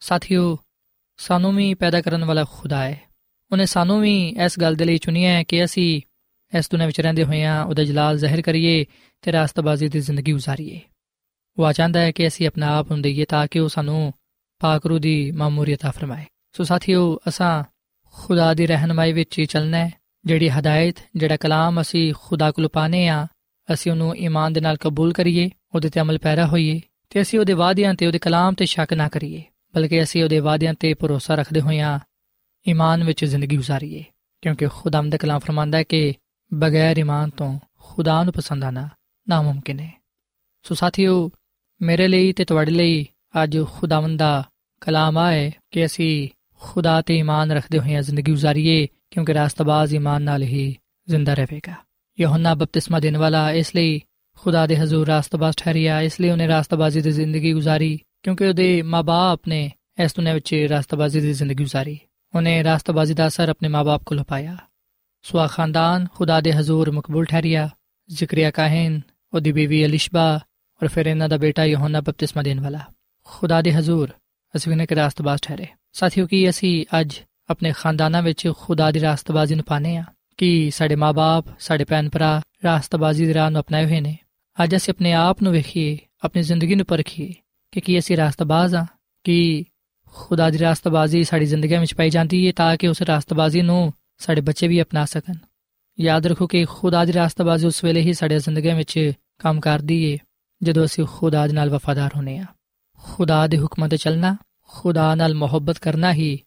ਸਾਥੀਓ 0.00 0.56
ਸਾਨੂੰ 1.18 1.54
ਵੀ 1.54 1.74
ਪੈਦਾ 1.74 2.00
ਕਰਨ 2.00 2.24
ਵਾਲਾ 2.24 2.44
ਖੁਦਾ 2.44 2.82
ਹੈ 2.84 3.00
ਉਹਨੇ 3.50 3.66
ਸਾਨੂੰ 3.66 4.00
ਵੀ 4.00 4.16
ਇਸ 4.28 4.58
ਗੱਲ 4.60 4.74
ਦੇ 4.74 4.84
ਲਈ 4.84 4.98
ਚੁਣਿਆ 4.98 5.30
ਹੈ 5.30 5.42
ਕਿ 5.42 5.64
ਅਸੀਂ 5.64 6.00
ਇਸ 6.52 6.70
ਦੁਨੀਆਂ 6.70 6.86
ਵਿੱਚ 6.86 7.00
ਰਹਿੰਦੇ 7.00 7.24
ਹੋਇਆਂ 7.24 7.64
ਉਹਦਾ 7.64 7.84
ਜਲਾਲ 7.84 8.18
ਜ਼ਾਹਿਰ 8.18 8.42
ਕਰੀਏ 8.42 8.84
ਤੇ 9.22 9.32
ਰਾਸਤਬਾਜ਼ੀ 9.32 9.88
ਦੀ 9.88 10.00
ਜ਼ਿੰਦਗੀ 10.00 10.32
گزارੀਏ 10.32 10.80
ਉਹ 11.58 11.72
ਚਾਹੁੰਦਾ 11.72 12.00
ਹੈ 12.00 12.10
ਕਿ 12.10 12.26
ਅਸੀਂ 12.26 12.46
ਆਪਣਾ 12.46 12.76
ਆਪ 12.78 12.90
ਨੂੰ 12.92 13.02
ਦਈਏ 13.02 13.24
ਤਾਂ 13.24 13.46
ਕਿ 13.46 13.58
ਉਹ 13.58 13.68
ਸਾਨੂੰ 13.68 14.12
ਪਾਕ 14.60 14.86
ਰੂ 14.86 14.98
ਦੀ 14.98 15.30
ਮਾਮੂਰੀਅਤ 15.30 15.84
ਆ 15.84 15.90
ਫਰਮਾਏ 15.90 16.24
ਸੋ 16.52 16.64
ਸਾਥੀਓ 16.64 17.18
ਅਸਾਂ 17.28 17.64
ਖੁਦਾ 18.14 18.52
ਦੀ 18.54 18.66
ਰਹਿਨਮਾਈ 18.66 19.12
ਵਿੱਚ 19.12 19.38
ਹੀ 19.38 19.44
ਚੱਲਣਾ 19.46 19.78
ਹੈ 19.78 19.90
ਜਿਹੜੀ 20.26 20.48
ਹਦਾਇਤ, 20.48 20.96
ਜਿਹੜਾ 21.16 21.36
ਕਲਾਮ 21.36 21.80
ਅਸੀਂ 21.80 22.14
ਖੁਦਾ 22.18 22.50
ਕੋਲ 22.50 22.68
ਪਾਣੇ 22.68 23.08
ਆ 23.08 23.26
ਅਸੀਂ 23.72 23.92
ਉਹਨੂੰ 23.92 24.16
ਈਮਾਨ 24.16 24.52
ਦੇ 24.52 24.60
ਨਾਲ 24.60 24.76
ਕਬੂਲ 24.76 25.12
ਕਰੀਏ, 25.12 25.50
ਉਹਦੇ 25.74 25.88
ਤੇ 25.90 26.00
ਅਮਲ 26.00 26.18
ਪੈਰਾ 26.18 26.46
ਹੋਈਏ 26.46 26.80
ਤੇ 27.10 27.20
ਅਸੀਂ 27.20 27.38
ਉਹਦੇ 27.38 27.52
ਵਾਅਦਿਆਂ 27.52 27.94
ਤੇ, 27.94 28.06
ਉਹਦੇ 28.06 28.18
ਕਲਾਮ 28.18 28.54
ਤੇ 28.54 28.66
ਸ਼ੱਕ 28.66 28.92
ਨਾ 28.92 29.08
ਕਰੀਏ, 29.08 29.42
ਬਲਕਿ 29.74 30.02
ਅਸੀਂ 30.02 30.24
ਉਹਦੇ 30.24 30.40
ਵਾਅਦਿਆਂ 30.40 30.74
ਤੇ 30.74 30.94
ਭਰੋਸਾ 30.94 31.34
ਰੱਖਦੇ 31.34 31.60
ਹੋਇਆ 31.60 32.00
ਈਮਾਨ 32.68 33.04
ਵਿੱਚ 33.04 33.24
ਜ਼ਿੰਦਗੀ 33.24 33.56
گزارੀਏ 33.58 34.04
ਕਿਉਂਕਿ 34.42 34.66
ਖੁਦਾਮ 34.66 35.10
ਦਾ 35.10 35.16
ਕਲਾਮ 35.16 35.38
ਫਰਮਾਂਦਾ 35.38 35.78
ਹੈ 35.78 35.82
ਕਿ 35.82 36.14
ਬਗੈਰ 36.54 36.98
ਈਮਾਨ 36.98 37.30
ਤੋਂ 37.30 37.58
ਖੁਦਾ 37.80 38.24
ਨੂੰ 38.24 38.32
ਪਸੰਦ 38.32 38.64
ਆਣਾ 38.64 38.88
ਨਾਮੁਮਕਿਨ 39.28 39.80
ਹੈ। 39.80 39.92
ਸੋ 40.62 40.74
ਸਾਥੀਓ, 40.74 41.30
ਮੇਰੇ 41.82 42.08
ਲਈ 42.08 42.32
ਤੇ 42.32 42.44
ਤੁਹਾਡੇ 42.44 42.70
ਲਈ 42.70 43.06
ਅੱਜ 43.42 43.58
ਖੁਦਾਵੰਦ 43.72 44.18
ਦਾ 44.18 44.44
ਕਲਾਮ 44.80 45.18
ਆਏ 45.18 45.52
ਕਿ 45.70 45.84
ਅਸੀਂ 45.84 46.28
ਖੁਦਾ 46.60 47.02
ਤੇ 47.02 47.18
ਈਮਾਨ 47.18 47.52
ਰੱਖਦੇ 47.52 47.78
ਹੋਏ 47.78 48.02
ਜ਼ਿੰਦਗੀ 48.02 48.32
گزارੀਏ 48.32 48.86
ਕਿਉਂਕਿ 49.10 49.34
ਰਾਸਤਬਾਜ਼ 49.34 49.94
ਈਮਾਨ 49.94 50.22
ਨਾਲ 50.22 50.42
ਹੀ 50.42 50.76
ਜ਼ਿੰਦਾ 51.08 51.34
ਰਹੇਗਾ। 51.34 51.74
ਯਹੋਨਾ 52.20 52.54
ਬਪਤਿਸਮਾ 52.54 53.00
ਦੇਣ 53.00 53.16
ਵਾਲਾ 53.16 53.50
ਇਸ 53.50 53.74
ਲਈ 53.74 54.00
ਖੁਦਾ 54.38 54.66
ਦੇ 54.66 54.76
ਹਜ਼ੂਰ 54.76 55.06
ਰਾਸਤਬਾਜ਼ 55.06 55.56
ਠਹਿਰਿਆ, 55.56 56.00
ਇਸ 56.00 56.20
ਲਈ 56.20 56.30
ਉਹਨੇ 56.30 56.48
ਰਾਸਤਬਾਜ਼ੀ 56.48 57.00
ਦੀ 57.00 57.10
ਜ਼ਿੰਦਗੀ 57.10 57.52
ਗੁਜ਼ਾਰੀ 57.52 58.00
ਕਿਉਂਕਿ 58.22 58.46
ਉਹਦੇ 58.46 58.82
ਮਾਪੇ 58.82 59.48
ਨੇ 59.48 59.72
ਇਸ 60.04 60.14
ਦੁਨੀਆਂ 60.16 60.34
ਵਿੱਚ 60.34 60.66
ਰਾਸਤਬਾਜ਼ੀ 60.70 61.20
ਦੀ 61.20 61.32
ਜ਼ਿੰਦਗੀ 61.32 61.64
ਗੁਜ਼ਾਰੀ। 61.64 61.98
ਉਹਨੇ 62.34 62.64
ਰਾਸਤਬਾਜ਼ੀ 62.64 63.14
ਦਾ 63.14 63.26
ਅਸਰ 63.26 63.48
ਆਪਣੇ 63.48 63.68
ਮਾਪੇ 63.68 64.04
ਕੋਲ 64.06 64.22
ਪਾਇਆ। 64.24 64.56
ਸੁਆ 65.22 65.46
ਖਾਨਦਾਨ 65.46 66.06
ਖੁਦਾ 66.14 66.40
ਦੇ 66.40 66.52
ਹਜ਼ੂਰ 66.52 66.90
ਮਕਬੂਲ 66.90 67.24
ਠਹਿਰਿਆ। 67.24 67.68
ਜ਼ਿਕਰਿਆ 68.08 68.50
ਕਾਹਨ, 68.50 69.00
ਉਹਦੀ 69.34 69.52
ਬੀਵੀ 69.52 69.84
ਅਲਿਸ਼ਬਾ 69.84 70.40
ਔਰ 70.82 70.88
ਫਿਰ 70.88 71.06
ਇਹਨਾਂ 71.06 71.28
ਦਾ 71.28 71.36
ਬੇਟਾ 71.36 71.64
ਯਹੋਨਾ 71.64 72.00
ਬਪਤਿਸਮਾ 72.00 72.42
ਦੇਣ 72.42 72.60
ਵਾਲਾ। 72.60 72.80
ਖੁਦਾ 73.24 73.62
ਦੇ 73.62 73.72
ਹਜ਼ੂਰ, 73.72 74.10
ਅਸੀਂ 74.56 74.72
ਉਹਨੇ 74.72 74.86
ਕਿ 74.86 74.94
ਰਾਸਤਬਾਜ਼ 74.94 75.42
ਠਹਿਰੇ। 75.42 75.66
ਸਾਥੀਓ 75.92 76.26
ਕੀ 76.26 76.48
ਅਸੀਂ 76.50 76.84
ਅੱਜ 77.00 77.14
ਆਪਣੇ 77.48 77.72
ਖਾਨਦਾਨਾਂ 77.72 78.22
ਵਿੱਚ 78.22 78.52
ਖੁਦਾ 78.58 78.90
ਦੀ 78.90 79.00
ਰਾਸਤਬਾਜ਼ੀ 79.00 79.54
ਨੂੰ 79.54 79.64
ਪਾਣੇ 79.64 79.96
ਆ 79.96 80.04
ਕਿ 80.36 80.70
ਸਾਡੇ 80.70 80.94
ਮਾਪੇ 80.94 81.50
ਸਾਡੇ 81.58 81.84
ਭੈਣ 81.84 82.08
ਭਰਾ 82.08 82.40
ਰਾਸਤਬਾਜ਼ੀ 82.64 83.26
ਦੇ 83.26 83.34
ਰਾਹ 83.34 83.50
ਨੂੰ 83.50 83.60
ਅਪਣਾਏ 83.60 83.84
ਹੋਏ 83.84 84.00
ਨੇ। 84.00 84.18
ਅੱਜ 84.62 84.76
ਅਸੀਂ 84.76 84.94
ਆਪਣੇ 84.94 85.12
ਆਪ 85.12 85.42
ਨੂੰ 85.42 85.52
ਵੇਖੀਏ, 85.52 85.98
ਆਪਣੀ 86.24 86.42
ਜ਼ਿੰਦਗੀ 86.42 86.74
ਨੂੰ 86.74 86.86
ਪਰਖੀਏ 86.86 87.34
ਕਿ 87.72 87.80
ਕੀ 87.80 87.98
ਅਸੀਂ 87.98 88.16
ਰਾਸਤਬਾਜ਼ 88.16 88.74
ਆ 88.74 88.86
ਕਿ 89.24 89.64
ਖੁਦਾ 90.12 90.50
ਦੀ 90.50 90.58
ਰਾਸਤਬਾਜ਼ੀ 90.58 91.24
ਸਾਡੀ 91.24 91.46
ਜ਼ਿੰਦਗੀ 91.46 91.76
ਵਿੱਚ 91.76 91.94
ਪਾਈ 91.94 92.10
ਜਾਂਦੀ 92.10 92.46
ਹੈ 92.46 92.52
ਤਾਂ 92.56 92.76
ਕਿ 92.76 92.88
ਉਸ 92.88 93.02
ਰਾਸਤਬਾਜ਼ੀ 93.02 93.62
ਨੂੰ 93.62 93.92
ਸਾਡੇ 94.18 94.40
ਬੱਚੇ 94.40 94.68
ਵੀ 94.68 94.82
ਅਪਣਾ 94.82 95.04
ਸਕਣ। 95.04 95.34
ਯਾਦ 96.00 96.26
ਰੱਖੋ 96.26 96.46
ਕਿ 96.46 96.64
ਖੁਦਾ 96.64 97.04
ਦੀ 97.04 97.12
ਰਾਸਤਬਾਜ਼ੀ 97.12 97.66
ਉਸ 97.66 97.84
ਵੇਲੇ 97.84 98.00
ਹੀ 98.00 98.12
ਸਾਡੇ 98.12 98.38
ਜ਼ਿੰਦਗੀ 98.38 98.72
ਵਿੱਚ 98.72 99.12
ਕੰਮ 99.38 99.60
ਕਰਦੀ 99.60 100.02
ਏ, 100.04 100.18
ਜਦੋਂ 100.62 100.84
ਅਸੀਂ 100.84 101.04
ਖੁਦਾ 101.04 101.46
ਦੇ 101.46 101.52
ਨਾਲ 101.52 101.70
ਵਫਾਦਾਰ 101.70 102.10
ਹੋਨੇ 102.16 102.38
ਆ 102.38 102.44
ਖੁਦਾ 102.98 103.46
ਦੇ 103.46 103.58
ਹੁਕਮਾਂ 103.58 103.88
ਤੇ 103.88 103.96
ਚੱਲਣਾ, 103.96 104.36
ਖੁਦਾ 104.68 105.14
ਨਾਲ 105.14 105.34
ਮੁਹੱਬਤ 105.34 105.78
ਕਰਨਾ 105.78 106.12
ਹੀ 106.12 106.38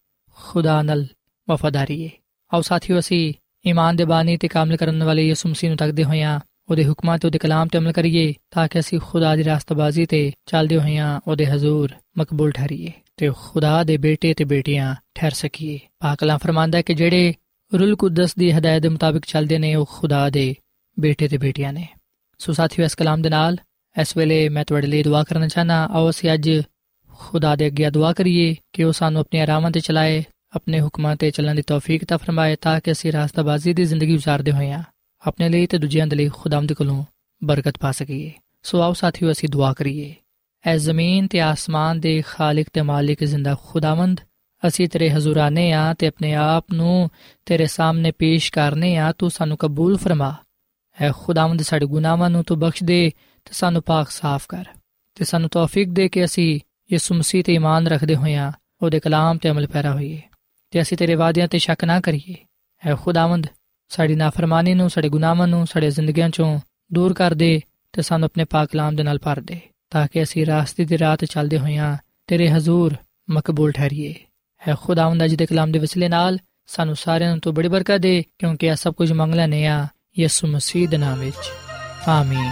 ਖੁਦਾ 0.44 0.82
ਨਾਲ 0.82 1.06
ਵਫਾਦਾਰੀ 1.50 2.02
ਏ। 2.02 2.10
ਆਓ 2.54 2.62
ਸਾਥੀਓ, 2.62 3.00
ਅਸੀਂ 3.00 3.34
ਈਮਾਨ 3.68 3.96
ਦੇ 3.96 4.06
ਬਾਨੀ 4.06 4.38
ਤੇ 4.38 4.48
ਕਾਮਲ 4.48 4.78
ਕਰਨ 4.78 5.04
ਵਾਲੇ 5.04 5.28
ਯਿਸੂ 5.28 5.50
ਮਸੀਹ 5.50 5.70
ਨੂੰ 5.70 5.78
ਤੱਕਦੇ 5.78 6.04
ਹੋਇਆਂ 6.04 6.40
ਉਹਦੇ 6.70 6.86
ਹੁਕਮਾਂ 6.86 7.18
ਤੇ 7.18 7.28
ਉਹਦੇ 7.28 7.40
ਕਲਾਮ 7.40 7.68
ਤੇ 7.68 7.78
ਅਮਲ 7.78 7.92
ਕਰੀਏ 7.92 8.34
ਤਾਂ 8.52 8.68
ਕਿ 8.68 8.80
ਅਸੀਂ 8.80 9.00
ਖੁਦਾ 9.00 9.36
ਦੀ 9.36 9.44
ਰਾਸਤਬਾਜ਼ੀ 9.44 10.06
ਤੇ 10.06 10.32
ਚੱਲਦੇ 10.46 10.78
ਹੋਇਆਂ 10.80 11.20
ਉਹਦੇ 11.28 11.46
ਹਜ਼ੂਰ 11.46 11.92
ਮਕਬੂਲ 12.18 12.52
ਠਹਿਰੀਏ 12.52 12.92
ਤੇ 13.18 13.32
ਖੁਦਾ 13.38 13.84
ਦੇ 13.84 13.98
ਬੇਟੇ 13.98 14.34
ਤੇ 14.34 14.44
ਬੇਟੀਆਂ 14.44 14.96
ਠਹਿਰ 15.16 15.32
ਸਕੀਏ। 15.32 15.80
ਪਾਕ 16.00 16.20
ਕਲਾਮ 16.20 16.38
ਫਰਮਾਂਦਾ 16.38 16.82
ਕਿ 16.82 16.94
ਜਿਹੜੇ 16.94 17.34
ਰੂਲ 17.80 17.96
ਕੁਦਸ 17.96 18.36
ਦੀ 18.36 18.52
ਹਦਾਇਤ 18.52 18.82
ਦੇ 18.82 18.90
ਮੁਤਾਬਿਕ 18.90 19.26
ਚੱਲਦੇ 19.26 19.60
ਨੇ, 19.60 19.76
ਉਹ 19.76 19.90
ਖੁਦਾ 19.92 20.30
ਦੇ 20.30 20.56
ਬੇਟੇ 21.00 21.28
ਤੇ 21.28 21.38
ਬੇਟੀਆਂ 21.38 21.74
ਨੇ। 21.74 21.88
ਸੋ 22.38 22.54
ਸਾਥੀਓ, 22.54 22.86
ਇਸ 22.86 22.96
ਕਲਾਮ 22.96 23.22
ਦੇ 23.22 23.30
ਨਾਲ 23.30 23.58
ਇਸ 24.02 24.18
ਵੇਲੇ 24.18 24.50
ਮੈਂ 24.50 24.66
ਤੁਹਾਡੇ 24.66 24.88
ਲਈ 24.88 25.04
ਦੁਆ 25.04 25.24
ਕਰਨਾ 25.24 25.48
ਚਾਹਨਾ 25.48 25.86
ਆਓ 25.86 26.10
ਅਸੀਂ 26.10 26.34
ਅੱਜ 26.34 26.52
ਖੁਦਾ 27.20 27.56
ਦੇ 27.56 27.68
ਅੱਗੇ 27.68 27.90
ਦੁਆ 27.90 28.14
ਕਰੀਏ 28.14 28.56
ਕਿ 28.74 28.84
ਉਹ 28.84 28.94
ਸਾਨੂੰ 28.94 29.22
ਆਪਣੇ 29.22 29.42
ਆਰਾਮਾਂ 29.42 29.72
ਤੇ 29.72 29.80
ਚਲਾਏ, 29.80 30.24
ਆਪਣੇ 30.56 30.82
ਹੁਕਮਾਂ 30.82 31.16
ਤੇ 31.16 31.32
ਚੱਲਣ 31.32 31.56
ਦੀ 31.56 31.62
ਤੌਫੀਕ 31.62 32.06
ਤਾ 32.06 32.18
ਫਰਮਾਏ 32.18 32.56
ਤਾਂ 32.56 32.80
ਕਿ 32.80 32.92
ਅਸੀਂ 32.92 33.12
ਰਾਸਤਾਬਾਜ਼ੀ 33.12 33.74
ਦੀ 33.74 33.86
ਜ਼ਿੰਦਗੀ 33.86 34.16
گزارਦੇ 34.16 34.52
ਹੋਈਆਂ, 34.52 34.84
ਆਪਣੇ 35.28 35.50
ਲਈ 35.50 35.68
ਤੇ 35.68 35.78
ਦੂਜਿਆਂ 35.78 36.08
ਦੇ 36.08 36.16
ਲਈ 36.16 36.30
ਖੁਦਾਮਦ 36.30 36.74
ਕੋਲੋਂ 36.74 37.04
ਬਰਕਤ 37.44 37.78
ਪਾ 37.78 37.92
ਸਕੀਏ। 37.92 38.32
ਸੋ 38.64 38.82
ਆਓ 38.82 38.94
ਸਾਥੀਓ, 38.94 39.32
ਅਸੀਂ 39.32 39.50
ਦੁਆ 39.50 39.74
ਕਰੀਏ। 39.74 40.16
ਐ 40.66 40.78
ਜ਼ਮੀਨ 40.78 41.28
ਤੇ 41.28 41.42
ਆਸਮਾਨ 41.42 42.00
ਦੇ 42.00 42.24
ਖਾਲਕ 42.28 42.68
ਤੇ 42.74 42.82
ਮਾਲਿਕ 42.82 43.24
ਜ਼ਿੰਦਾ 43.24 43.56
ਖੁਦਾਵੰਦ, 43.68 44.22
ਅਸੀਂ 44.68 44.90
ਤੇਰੇ 44.90 45.10
ਹਜ਼ੂਰਾਨੇ 45.10 45.72
ਆ 45.72 45.94
ਤੇ 45.94 46.08
ਆਪਣੇ 46.08 46.34
ਆਪ 46.34 46.66
ਨੂੰ 46.74 47.10
ਤੇਰੇ 47.46 47.68
ਸਾਹਮਣੇ 47.68 48.12
ਪੇਸ਼ 48.12 48.52
ਕਰਨੇ 48.52 48.98
ਆ, 48.98 49.12
ਤੂੰ 49.12 49.30
ਸਾਨੂੰ 49.30 49.58
ਕਬੂਲ 49.58 49.98
ਫਰਮਾ। 49.98 50.36
ਐ 51.02 51.12
ਖੁਦਾਵੰਦ 51.12 51.62
ਸਾਡੇ 51.62 51.86
ਗੁਨਾਹਾਂ 51.86 52.30
ਨੂੰ 52.30 52.44
ਤੂੰ 52.44 52.60
ਬਖਸ਼ 52.60 52.84
ਦੇ 52.84 53.12
ਤੇ 53.46 53.52
ਸਾਨੂੰ 53.54 53.82
ਪਾਕ 53.82 54.10
ਸਾਫ਼ 54.10 54.46
ਕਰ 54.50 54.66
ਤੇ 55.16 55.26
ਸਾਨੂੰ 55.26 55.50
ਤੌਫੀਕ 55.50 55.90
ਦੇ 55.90 56.10
ਕਿ 56.10 56.26
ਅਸੀਂ 56.26 56.60
ਯਿਸੂ 56.92 57.16
ਮਸੀਹ 57.16 57.44
ਤੇ 57.44 57.54
ਈਮਾਨ 57.54 57.88
ਰੱਖਦੇ 57.88 58.16
ਹੋਇਆਂ 58.16 58.52
ਉਹਦੇ 58.82 59.00
ਕਲਾਮ 59.00 59.38
ਤੇ 59.38 59.50
ਅਮਲ 59.50 59.68
ਪੈਰਾ 59.68 59.94
ਹੋਈਏ 59.94 60.22
ਤੇ 60.72 60.82
ਅਸੀਂ 60.82 60.98
ਤੇਰੇ 60.98 61.16
ਵਾਅਦਿਆਂ 61.16 61.48
ਤੇ 61.48 61.58
ਸ਼ੱਕ 61.58 61.86
ਨਾ 61.86 62.02
ਕਰੀਏ। 62.02 62.36
ਐ 62.86 62.96
ਖੁਦਾਵੰਦ, 62.96 63.48
ਸਾਡੀ 63.90 64.16
ਨਾਫਰਮਾਨੀ 64.16 64.74
ਨੂੰ, 64.74 64.90
ਸਾਡੇ 64.90 65.10
ਗੁਨਾਹਾਂ 65.10 65.48
ਨੂੰ, 65.48 65.68
ਸਾਡੇ 65.68 65.92
ਜ਼ਿੰਦਗੀਆਂ 65.92 66.30
ਚੋਂ 66.30 66.60
ਦੂਰ 66.94 67.14
ਕਰ 67.14 67.34
ਦੇ 67.34 67.62
ਤੇ 67.94 68.02
ਸਾਨੂੰ 68.02 68.26
ਆਪਣੇ 68.26 68.46
ਪਾਕ 68.46 68.70
ਕਲਾਮ 68.72 68.96
ਦੇ 68.96 69.04
ਨਾਲ 69.04 69.20
ਭਰ 69.20 69.40
ਦੇ 69.40 69.60
ਤਾਂ 69.90 70.08
ਕਿ 70.14 70.24
ਅਸੀਂ 70.24 70.46
ਰਾਸਤੇ 70.46 70.86
ਦੀ 70.86 70.98
ਰਾਹ 70.98 71.18
ਤੇ 71.18 71.26
ਚੱਲਦੇ 71.26 71.60
ਹੋਈਆਂ 71.60 71.98
ਤੇਰੇ 72.28 72.52
ਹਜ਼ੂਰ 72.52 72.96
ਮਕਬੂਲ 73.30 73.72
ਠਹਿਰੀਏ। 73.72 74.16
ਐ 74.68 74.76
ਖੁਦਾਵੰਦ, 74.82 75.26
ਅਜ 75.26 75.36
ਦੇ 75.36 75.46
ਕਲਾਮ 75.46 75.72
ਦੇ 75.72 75.80
ਵਸਿਲੇ 75.80 76.10
ਨਾਲ 76.10 76.38
ਸਾਨੂੰ 76.68 76.96
ਸਾਰਿਆਂ 76.96 77.30
ਨੂੰ 77.30 77.40
ਤੂੰ 77.40 77.54
ਬੜੀ 77.54 77.68
ਬਰਕਤ 77.68 77.98
ਦੇ 77.98 78.24
ਕਿਉਂਕਿ 78.40 78.68
ਇਹ 78.68 78.76
ਸਭ 78.76 78.94
ਕੁਝ 78.94 79.12
ਮੰਗ 79.12 79.34
ਲੈਨੇ 79.34 79.66
ਆ 79.68 79.88
ਯਿਸੂ 80.20 80.48
ਮਸੀਹ 80.48 80.90
ਦੇ 80.90 80.98
ਨਾਮ 80.98 81.20
ਵਿੱਚ। 81.20 81.52
ਆਮੀਨ। 82.08 82.52